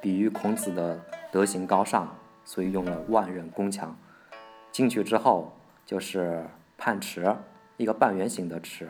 [0.02, 1.00] 比喻孔子的
[1.32, 2.14] 德行高尚，
[2.44, 3.96] 所以用了万仞宫墙。
[4.72, 5.52] 进去之后
[5.86, 6.46] 就是
[6.80, 7.36] 泮池，
[7.78, 8.88] 一个半圆形的池，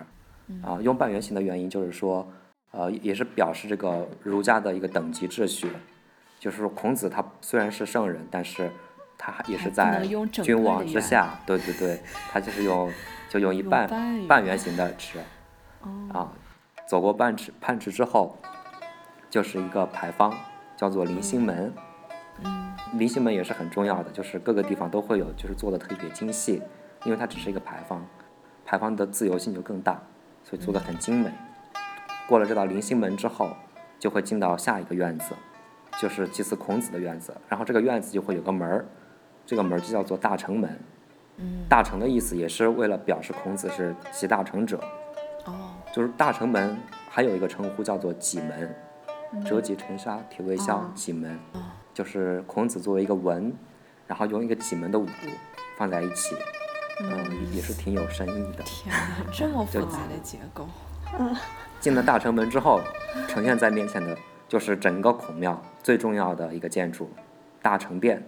[0.61, 2.31] 啊，用半圆形的原因就是说，
[2.71, 5.71] 呃，也是表示这个儒家的一个等级秩序，
[6.39, 8.69] 就是说孔子他虽然是圣人，但是
[9.17, 11.99] 他也是在君王之下，对对对，
[12.31, 12.91] 他就是用
[13.29, 13.87] 就用一半
[14.27, 14.57] 半圆。
[14.57, 15.19] 形的池，
[15.81, 16.09] 哦。
[16.13, 16.33] 啊，
[16.87, 18.37] 走过半池泮池之后，
[19.29, 20.31] 就是一个牌坊，
[20.77, 21.73] 叫做临星门。
[21.75, 21.83] 嗯，
[22.97, 26.61] 临星门也是很重要的，就是各个地方都会有，就是做的特别精细，
[27.05, 28.05] 因为它只是一个牌坊，
[28.65, 30.01] 牌坊的自由性就更大，
[30.43, 31.31] 所以做的很精美。
[32.27, 33.49] 过了这道临星门之后，
[33.97, 35.33] 就会进到下一个院子，
[35.99, 37.35] 就是祭祀孔子的院子。
[37.47, 38.85] 然后这个院子就会有个门儿，
[39.45, 40.79] 这个门儿就叫做大成门。
[41.37, 44.77] 嗯，大成的意思也是为了表示孔子是集大成者，
[45.45, 46.77] 哦，就是大成门
[47.09, 48.75] 还有一个称呼叫做戟门，
[49.45, 51.39] 折戟沉沙，铁卫骁哦，戟门，
[51.93, 53.53] 就是孔子作为一个文，
[54.07, 55.07] 然后用一个几门的武
[55.77, 56.35] 放在一起，
[57.01, 58.63] 嗯，也是挺有深意的。
[58.63, 60.67] 天哪，这么复杂的结构。
[61.19, 61.35] 嗯
[61.81, 62.79] 进了大城门之后，
[63.27, 64.15] 呈现在面前的
[64.47, 67.09] 就是整个孔庙最重要的一个建筑——
[67.59, 68.23] 大成殿。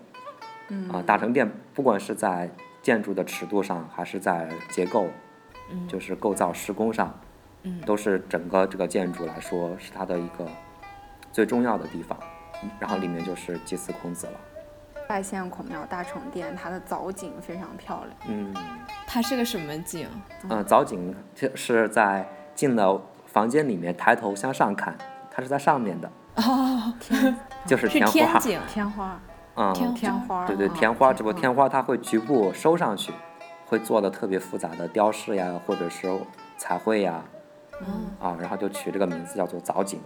[0.70, 2.49] 嗯啊，大成殿不管是在
[2.82, 5.07] 建筑的尺度上，还是在结构，
[5.88, 7.20] 就是构造施工上，
[7.61, 10.47] 嗯都是整个这个建筑来说是它的一个
[11.32, 12.18] 最重要的地方。
[12.80, 14.34] 然后里面就是祭祀孔子了。
[15.07, 18.18] 拜县孔庙大成殿，它的藻井非常漂亮。
[18.28, 18.53] 嗯，
[19.05, 20.07] 它是个什么井？
[20.49, 21.14] 嗯，藻井
[21.53, 24.97] 是在进了房间里面抬头向上看，
[25.30, 27.36] 它是在上面的，哦，天
[27.66, 28.39] 就是是天花。
[28.39, 28.61] 天井。
[28.68, 29.20] 天花，
[29.55, 33.11] 嗯，天天花，对对，啊天花，只不过天花它会局部收上去，
[33.68, 36.09] 会做的特别复杂的雕饰呀，或者是
[36.57, 37.22] 彩绘呀，
[37.82, 39.99] 嗯啊，然后就取这个名字叫做藻井。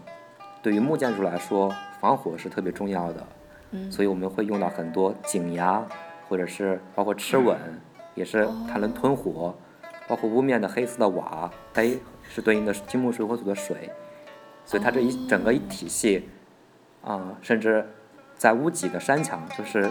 [0.68, 3.28] 对于木建筑来说，防火是特别重要的，
[3.72, 3.90] 嗯。
[3.90, 5.82] 所以我们会用到很多井呀，
[6.28, 7.58] 或者是包括螭吻，
[8.16, 9.56] 也是它能吞火，
[10.10, 13.90] 包括屋面的黑色的瓦，黑是对应的金木水火土的水，
[14.66, 16.28] 所以它这一整个一体系，
[17.02, 17.88] 啊、甚至
[18.36, 19.90] 在屋脊的山墙，就是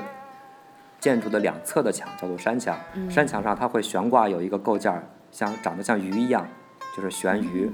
[1.00, 6.46] 建筑的两侧的墙叫做山墙，山墙上它会悬挂有一个构件儿，像长得像鱼一样，
[6.94, 7.72] 就是悬鱼。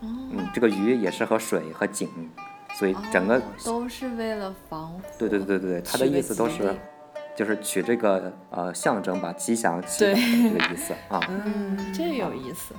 [0.00, 2.08] 嗯，这个鱼也是和水和井，
[2.74, 5.00] 所以整个、都是为了防火。
[5.18, 6.74] 对对对对对，它的意思都是
[7.34, 11.20] 就是取这个呃象征吧，吉祥祈对祷的这个意思啊。
[11.28, 12.74] 嗯，这有意思。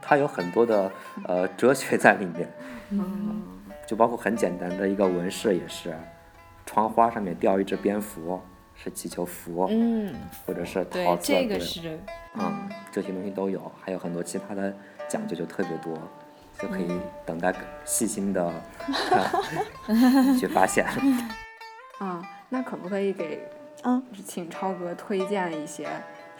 [0.00, 0.90] 它有很多的
[1.24, 2.50] 呃哲学在里面，
[2.90, 3.42] 嗯
[3.86, 5.94] 就包括很简单的一个纹饰也是，
[6.64, 8.40] 窗花上面吊一只蝙蝠，
[8.74, 10.14] 是祈求福，嗯，
[10.46, 11.98] 或者是对桃，子，这个对是
[12.34, 14.74] 嗯，这些东西都有，还有很多其他的
[15.08, 15.98] 讲究就特别多，
[16.60, 16.90] 就可以
[17.24, 17.54] 等待
[17.84, 18.52] 细心的、
[20.38, 20.86] 去发现。
[21.98, 23.48] 啊，那可不可以给
[23.84, 25.88] 嗯，请超哥推荐一些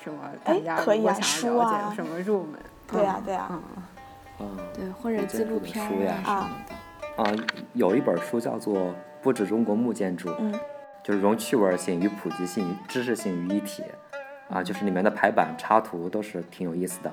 [0.03, 0.21] 什么？
[0.45, 2.61] 大哎家可以啊如果想要了解啊什么入门？
[2.91, 3.62] 对呀嗯对呀嗯，
[4.41, 6.75] 嗯，对，或者木纪录片书呀啊什么的。
[7.23, 8.77] 啊，有一本书叫做
[9.21, 10.53] 《不止中国木建筑》，嗯
[11.03, 13.83] 就是融趣味性与普及性、与知识性于一体，
[14.51, 17.12] 啊，就是里面的排版、插图都是挺有意思的。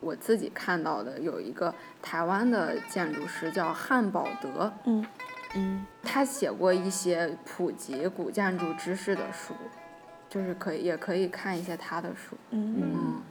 [0.00, 5.04] 我自己看到的有一个台湾的建筑师叫汉堡德，嗯
[5.54, 9.54] 嗯，他写过一些普及古建筑知识的书，
[10.28, 12.36] 就是可以也可以看一些他的书。
[12.50, 12.74] 嗯。
[12.82, 13.22] 嗯，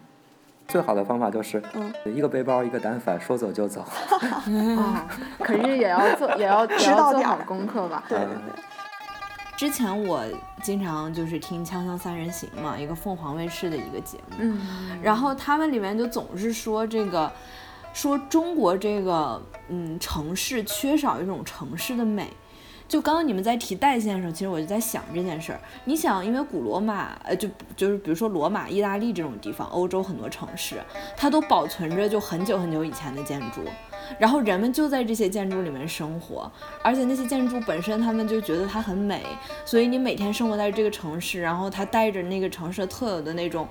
[0.68, 1.94] 最好的方法就是嗯。
[2.06, 3.82] 一个背包一个单反，说走就走。
[3.82, 5.08] 啊，
[5.40, 8.04] 可是也要做，也要 也知要做好功课吧。
[8.10, 8.64] 对对对，
[9.58, 10.24] 之前我
[10.62, 17.32] 经常就是听《锵锵三人行》嘛，一个凤凰卫视的一个节目，嗯，然后他们里面就总是说这个，
[17.94, 22.28] 说中国这个嗯城市缺少一种城市的美。
[22.88, 25.60] 就刚刚你们在提代县的时候，其实我就在想这件事儿。
[25.86, 30.76] 你想，因为古罗马，呃，就就是比如说罗马、意大利这种地方，欧洲很多城市，
[31.18, 33.62] 它都保存着就很久很久以前的建筑，
[34.18, 36.52] 然后人们就在这些建筑里面生活，
[36.84, 39.24] 而且那些建筑本身他们就觉得它很美，
[39.66, 43.68] 所以你每天生活在这个城市，然后它带着那个城市特有的那种。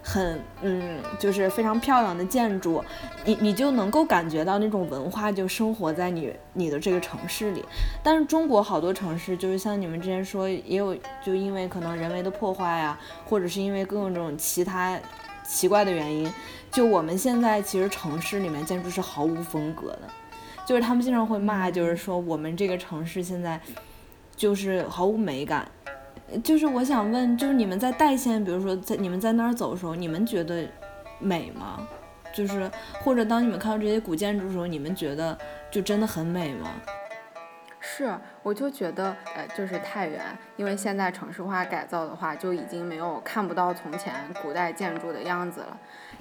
[0.00, 2.82] 很嗯，就是非常漂亮的建筑，
[3.26, 7.62] 你你就能够感觉到那种文化就生活在你你的这个城市里。
[8.02, 14.98] 但是中国好多城市，就是像你们之前说，也有就因为可能人为的破坏呀，或者是因为各种其他
[15.48, 16.30] 奇怪的原因，
[16.70, 20.02] 就我们现在其实城市里面建筑是毫无风格的，
[20.66, 23.58] 就是他们经常会骂，就是说我们这个城市现在
[24.36, 25.66] 就是毫无美感。
[26.44, 30.68] 就是我想问，就是你们在代县，比如说在你们在那儿走的时候，你们觉得
[31.18, 31.88] 美吗？
[32.34, 32.70] 就是
[33.02, 35.36] 或者当你们看到这些古建筑的时候，你们觉得
[35.70, 36.68] 就真的很美吗？
[37.90, 40.22] 是，我就觉得，呃，就是太原，
[40.56, 45.76] 因为现在城市化改造的话，就已经没有看不到从前古代建筑的样子了。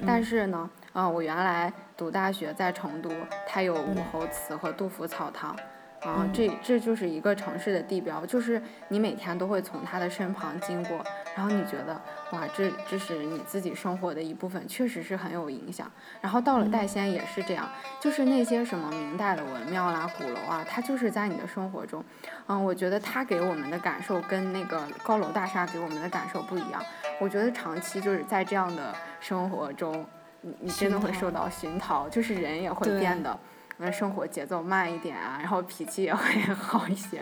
[0.06, 3.12] 但是呢，呃、我原来读大学在成都，
[3.46, 5.56] 它有武侯祠和杜甫草堂，
[6.02, 11.04] 啊，这这就是一个城市的地标，就是你每天都会从它的身旁经过，
[11.36, 12.00] 然后你觉得
[12.32, 15.92] 哇，这这是你自己生活的一部分，确实是很有影响。
[16.22, 17.68] 然后到了代仙也是这样，
[18.00, 22.04] 就是那些什么明代的文庙啦、鼓楼啊，它就是在你的生活中。
[22.48, 26.82] 嗯，我觉得它给我们的感受跟那个高楼大厦给我们的感受不一样。
[27.20, 30.06] 我觉得长期就是在这样的生活中，
[30.42, 33.38] 你你真的会受到熏陶，就是人也会变得。
[33.80, 37.22] 那生活节奏慢一点啊，然后脾气也会 好一些，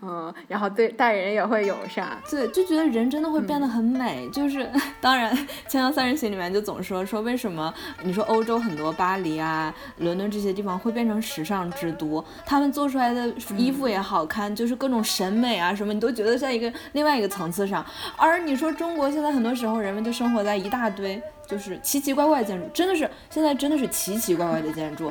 [0.00, 4.28] 嗯，然后对待人也会友善，对，就觉得人真的会变得很美。
[4.30, 4.70] 就是
[5.00, 5.34] 当然，
[5.68, 7.72] 《锵锵三人行》里面就总说说为什么
[8.02, 13.26] 你说欧洲很多巴黎啊、伦敦这些地方会变成时尚之都，他们做出来的
[13.56, 17.84] 衣服也好看，就是各种审美啊什么，你都觉得在一个另外一个层次上。
[18.16, 21.20] 而你说中国现在很多时候人们就生活在一大堆。
[21.48, 25.10] 就是奇奇怪怪的建筑，真的是现在真的是奇奇怪怪的建筑，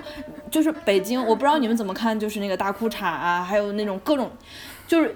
[0.51, 4.31] 就是北京，我不知道你们怎么看，就是那个大裤衩啊，还有那种各种，
[4.87, 5.15] 就是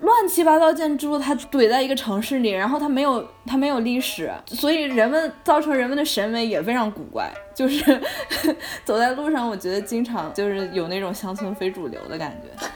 [0.00, 8.00] 乱七八糟建筑，它怼在一个城市里，然后它没有它没有历史，所以人们造成人们的审美也非常古怪，就是
[8.84, 12.66] 走在路上，我觉得经常就是有那种乡村非主流的感觉。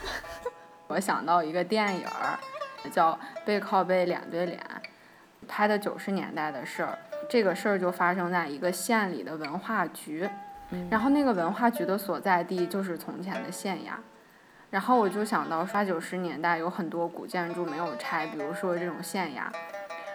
[0.87, 2.39] 我想到一个电影儿，
[2.91, 3.11] 叫
[3.45, 4.59] 《背靠背脸对脸》，
[5.47, 6.97] 拍的九十年代的事儿。
[7.29, 10.27] 这个事儿就发生在一个县里的文化局，
[10.89, 13.91] 然后那个文化局的所在地就是从前的县衙，
[14.69, 19.43] 然后我就想到八九十年代有很多古建筑没有拆，比如说这种县衙，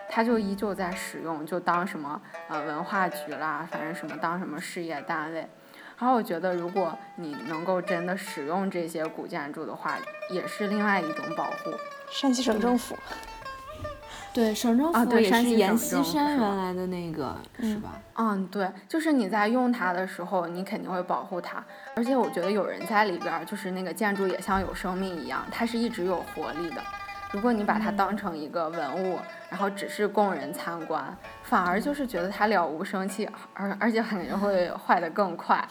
[0.08, 5.48] 它就依旧在使用，就当什么呃文化局啦，反正什么当什么事业单位。
[5.98, 9.96] 然后我觉得如果你能够真的使用这些古建筑的话，
[10.30, 11.72] 也是另外一种保护。
[12.10, 12.96] 山西省政府。
[14.36, 17.98] 对，省政府也是阎锡山原来的那个，是吧？
[18.16, 21.64] 嗯，对，就是你在用它的时候，你肯定会保护它。
[21.94, 26.82] 而且我觉得有人在里边，就是那个建筑也像有生命一样，它是一直有活力的。
[27.32, 29.18] 如果你把它当成一个文物，
[29.48, 35.66] 然后只是供人参观，反而就是觉得它了无生气，而而且可能会坏得更快，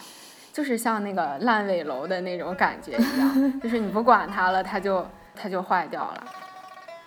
[0.52, 5.06] 就是像那个烂尾楼的那种感觉一样， 就是你不管它了，它就
[5.36, 6.24] 它就坏掉了。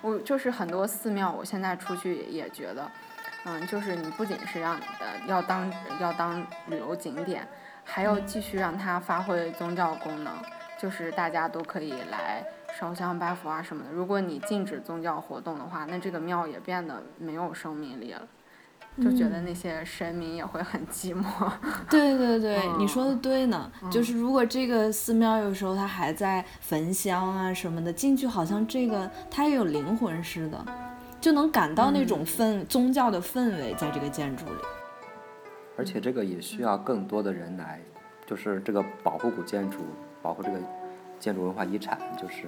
[0.01, 2.89] 我就是很多寺庙，我现在出去也觉得，
[3.45, 7.47] 嗯，就是你不仅是让呃要当要当旅游景点，
[7.83, 10.33] 还要继续让它发挥宗教功能，
[10.79, 12.43] 就是大家都可以来
[12.79, 13.91] 烧香拜佛啊什么的。
[13.91, 18.21] 如果你禁止宗教活动的话，那这个庙也变得没有生命力了。
[19.01, 21.23] 就觉得那些神明也会很寂寞。
[21.89, 23.71] 对对对，你说的对呢。
[23.89, 30.65] 就是如果这个寺庙有时候它还在焚香啊什么的，进去好像这个它也有灵魂似的，
[31.21, 34.61] 就能感到那种氛宗教的氛围在这个建筑里。
[35.77, 37.79] 而且这个也需要更多的人来，
[38.25, 39.79] 就是这个保护古建筑，
[40.21, 40.57] 保护这个
[41.19, 42.47] 建筑文化遗产，就是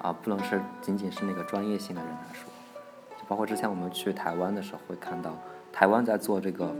[0.00, 2.50] 啊，不能是仅仅是那个专业性的人来说。
[3.16, 5.30] 就包括之前我们去台湾的时候会看到。
[5.72, 6.74] 台湾在做这个，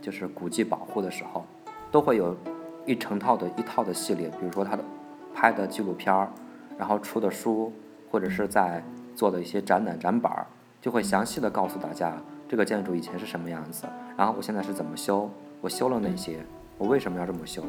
[0.00, 1.44] 就是古迹保护的时候，
[1.90, 2.36] 都会有
[2.86, 4.84] 一成套的一套的系列，比如说他的
[5.34, 6.28] 拍的纪录片儿，
[6.78, 7.72] 然后出的书，
[8.10, 8.82] 或者是在
[9.14, 10.46] 做的一些展览展板儿，
[10.80, 12.16] 就会详细的告诉大家
[12.48, 13.86] 这个建筑以前是什么样子，
[14.16, 15.30] 然后我现在是怎么修，
[15.60, 16.40] 我修了哪些，
[16.78, 17.62] 我为什么要这么修，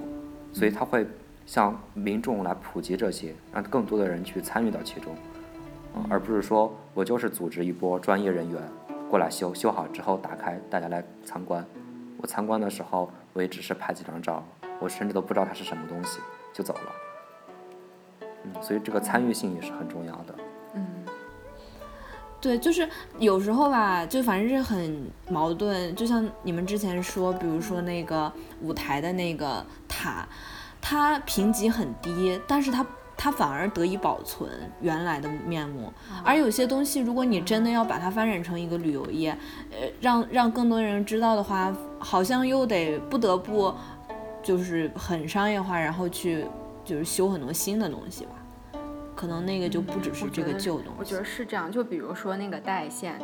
[0.53, 1.05] 所以他会
[1.45, 5.13] 向民众来普及这些，让更多的人去参与到其中，
[6.09, 8.61] 而不是说我就是组织一波专业人员。
[9.11, 11.65] 过来修修好之后打开，大家来参观。
[12.17, 14.41] 我参观的时候，我也只是拍几张照，
[14.79, 16.19] 我甚至都不知道它是什么东西
[16.53, 18.27] 就走了。
[18.45, 20.33] 嗯，所以这个参与性也是很重要的。
[20.75, 20.87] 嗯，
[22.39, 22.87] 对，就是
[23.19, 25.93] 有时候吧，就反正是很矛盾。
[25.93, 28.31] 就像你们之前说，比如说那个
[28.61, 30.25] 舞台的那个塔，
[30.79, 32.85] 它评级很低，但是它。
[33.23, 34.49] 它反而得以保存
[34.79, 35.93] 原来的面目，
[36.25, 39.29] 而有些东西，如果你真的要把它发展成一个旅游业，
[39.69, 43.71] 呃，让让更多人知道的话，好像又得不得不，
[44.41, 46.47] 就是很商业化，然后去
[46.83, 48.31] 就是修很多新的东西吧，
[49.15, 50.97] 可能那个就不只是这个旧东西。
[50.97, 53.19] 我觉得是这样，就比如说那个代县，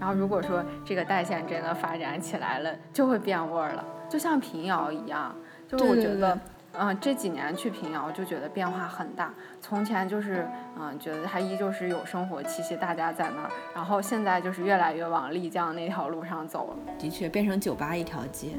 [0.00, 5.32] 然后如果说这个代县真的发展起来了，就会变味儿了，就像平遥一样，
[5.68, 6.36] 就是我觉得。
[6.72, 9.34] 嗯，这几年去平遥就觉得变化很大。
[9.60, 10.48] 从前就是，
[10.78, 13.50] 嗯，觉得它依旧是有生活气息，大家在那儿。
[13.74, 16.94] 然后现在就是越来越往丽江那条路上走了。
[16.98, 18.50] 的确，变成酒吧一条街。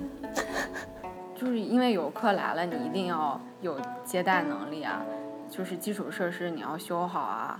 [1.33, 5.01] 就是因为游客来了，你一定要有接待能力啊，
[5.49, 7.59] 就是基础设施你要修好啊，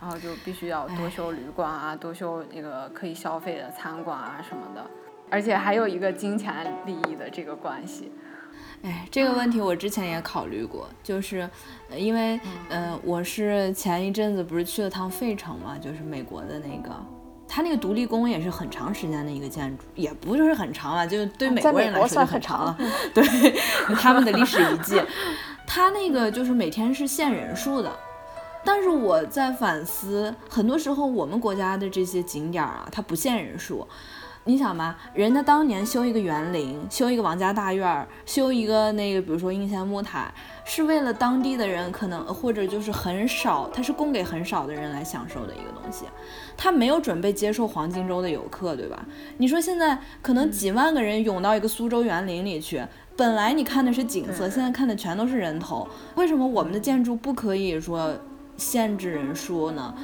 [0.00, 4.86] 然后就必须要多修旅馆啊，多修那个可以消费的餐馆啊什么的。
[5.30, 8.10] 而且还有一个金钱利益的这个关系。
[8.82, 11.48] 哎，这个问题我之前也考虑过，就是
[11.96, 16.90] 因为，嗯，我是前一阵子不是去了趟费城嘛，就是美国的那个，
[17.48, 22.78] 它那个独立宫也是很长时间的一个建筑，也不是很长啊，就对美国人来说就很长了，
[23.12, 23.24] 对
[23.96, 25.02] 他们的历史遗迹，
[25.66, 27.90] 它那个就是每天是限人数的，
[28.64, 33.86] 但是我在反思，很多时候我们国家的这些景点啊，它不限人数。
[34.48, 40.32] 你想嘛，人家当年修一个园林，修一个王家大院，修一个那个，比如说应县木塔，
[40.64, 46.06] 是为了当地的人，可能或者就是很少，它是供给很少的人来享受的一个东西，
[46.56, 49.04] 他没有准备接受黄金周的游客，对吧？
[49.36, 52.82] 你说现在可能几万个人涌到一个苏州园林里去，
[53.18, 58.16] 本来你看的是景色，现在看的全都是人头，为什么我们的建筑不可以说
[58.56, 59.94] 限制人数呢？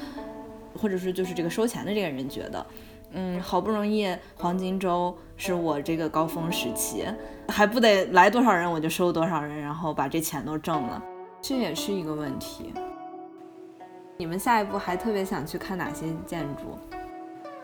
[0.76, 2.66] 或者是就是这个收钱的这个人觉得？
[3.16, 7.06] 嗯，好不容易黄金周是我这个高峰时期，
[7.48, 11.00] 还不得来多少人我就收多少人，然后把这钱都挣了，
[11.40, 12.74] 这也是一个问题。
[14.16, 16.76] 你们下一步还特别想去看哪些建筑？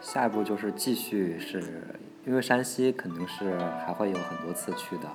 [0.00, 1.84] 下一步就是继续，是
[2.24, 5.08] 因为山西肯定是还会有很多次去的，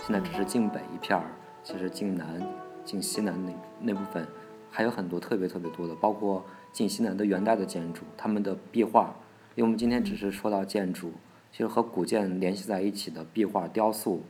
[0.00, 1.26] 现在只是晋北一片儿，
[1.62, 2.40] 其实晋南、
[2.86, 4.26] 晋西南那那部分
[4.70, 9.14] 还有很多特别特别多的，包括晋西南的元代的建筑，他们的壁画。
[9.56, 11.12] 因为我们今天只是说到建筑，
[11.52, 14.22] 其实和古建联系在一起的壁画、雕塑，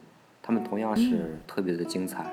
[0.42, 2.26] 它们同样是特别的精彩。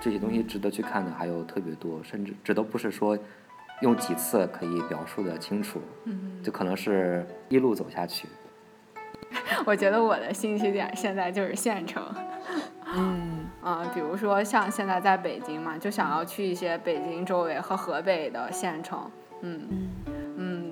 [0.00, 3.18] 这些东西值得去看的还有特别多，甚至这都不是说
[3.80, 5.80] 用几次可以表述的清楚，
[6.42, 8.28] 就可能是一路走下去。
[9.64, 12.04] 我觉得我的兴趣点现在就是县城。
[12.94, 19.10] 嗯啊，比如说像现在在北京嘛，就想要去一些北京周围和河北的县城。
[19.40, 19.88] 嗯。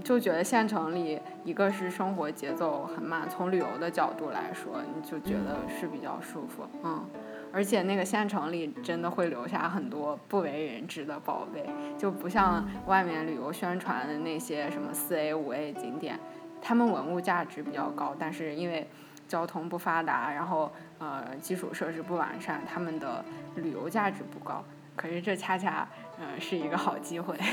[0.02, 7.04] 就觉得县城里，一个是生活节奏很慢，从旅游的角度来说，你就觉得是比较舒服，嗯，
[7.52, 11.64] 而且那个县城里真的会留下很多不为人知的宝贝，
[11.96, 16.18] 就不像外面旅游宣传的那些什么四 A 五 A 景点，
[16.60, 18.88] 他们文物价值比较高，但是因为
[19.28, 23.24] 交通不发达，然后呃基础设施不完善，他们的
[23.56, 24.64] 旅游价值不高，
[24.96, 25.88] 可是这恰恰
[26.18, 27.36] 呃是一个好机会。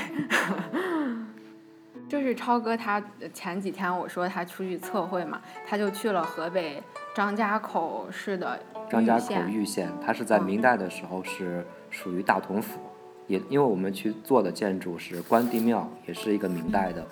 [2.10, 3.00] 就是超哥，他
[3.32, 6.82] 前几天我说他出去测绘嘛，他就去了河北
[7.14, 8.58] 张家口市的
[8.90, 12.80] 张家口玉县，它是在明代的时候是属于大同府，
[13.28, 17.06] 也因为我们去做的建筑是关帝庙，也是一个明代的。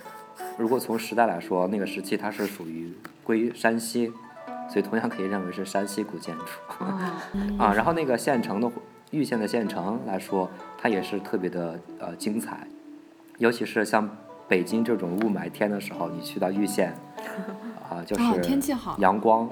[0.56, 2.92] 如果从时代来说，那个时期它是属于
[3.22, 4.12] 归山西，
[4.68, 6.44] 所以同样可以认为是山西古建筑。
[7.56, 8.68] 啊，然后那个县城的
[9.12, 12.66] 玉县的县城来说，它也是特别的呃精彩，
[13.38, 14.10] 尤其是像。
[14.48, 16.94] 北京这种雾霾天的时候，你去到玉县，
[17.88, 19.48] 啊，就是天气好，阳光，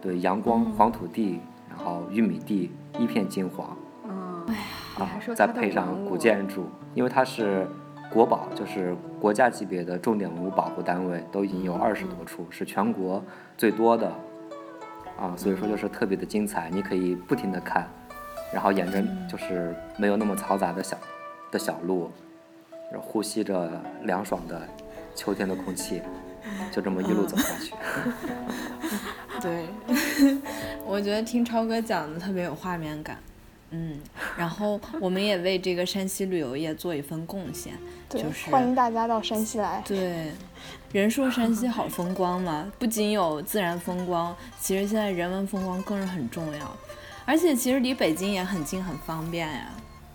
[0.00, 3.76] 对，阳光，黄土地，然后玉米地，一片金黄。
[4.08, 4.46] 嗯，
[4.98, 7.66] 啊，再配上古建筑，因为它是
[8.08, 13.20] 国宝，就是国家级别的重点文物保护单位，都已经有二十多处，是全国
[13.58, 14.12] 最多的。
[15.18, 17.88] 啊，所以说就是特别的精彩，你可以不停的看，
[18.52, 20.96] 然后沿着就是没有那么嘈杂的小
[21.50, 22.12] 的小路。
[23.00, 23.70] 呼吸着
[24.02, 24.66] 凉爽的
[25.14, 26.02] 秋天的空气，
[26.72, 27.74] 就这么一路走下去。
[29.40, 29.66] 对，
[30.86, 33.18] 我觉得听超哥讲的特别有画面感。
[33.70, 33.98] 嗯，
[34.38, 37.74] 然后我们也为这个山西旅游业做一份贡献，
[38.08, 39.82] 就是欢迎大家到山西来。
[39.84, 40.30] 对，
[40.92, 46.76] 人说山西好风光嘛，不仅有自然风光，其实现在人文风光更是很重要。
[47.24, 49.68] 而且其实离北京也很近，很方便呀，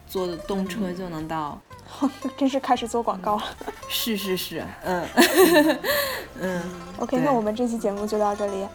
[0.07, 1.59] 坐动车就能到。
[2.37, 3.43] 真是开始做广告了，
[3.87, 5.07] 是是是，嗯
[6.39, 6.61] 嗯
[6.97, 8.67] ，OK，那我们这期节目就到这里。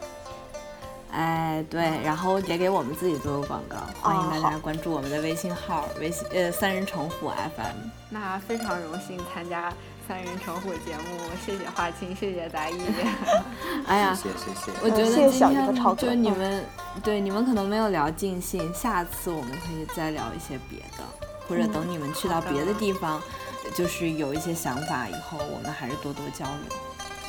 [1.09, 7.89] 哎，对，然后也给我们自己做个广告，欢迎大家关注我们的微信号，微信呃三人成虎 FM。
[8.09, 9.73] 那非常荣幸参加
[10.07, 12.77] 三人成虎节目，谢谢华清，谢谢达意。
[13.87, 14.77] 哎呀，谢谢谢谢。
[14.83, 16.63] 我觉得今天就你们，
[17.01, 21.26] 对你们可能没有聊尽兴，下次我们可以再聊一些别的。
[21.47, 23.21] 或者等你们去到别的地方，
[23.75, 26.77] 就是有一些想法，以后我们还是多多交流。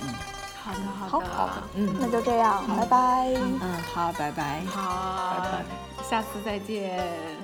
[0.03, 0.15] 嗯，
[0.63, 3.29] 好的，好的，好的，嗯，那就这样，拜拜。
[3.35, 3.61] 嗯，
[3.95, 4.63] 好，拜拜。
[4.67, 5.65] 好，拜拜，
[6.09, 7.38] 下次再见。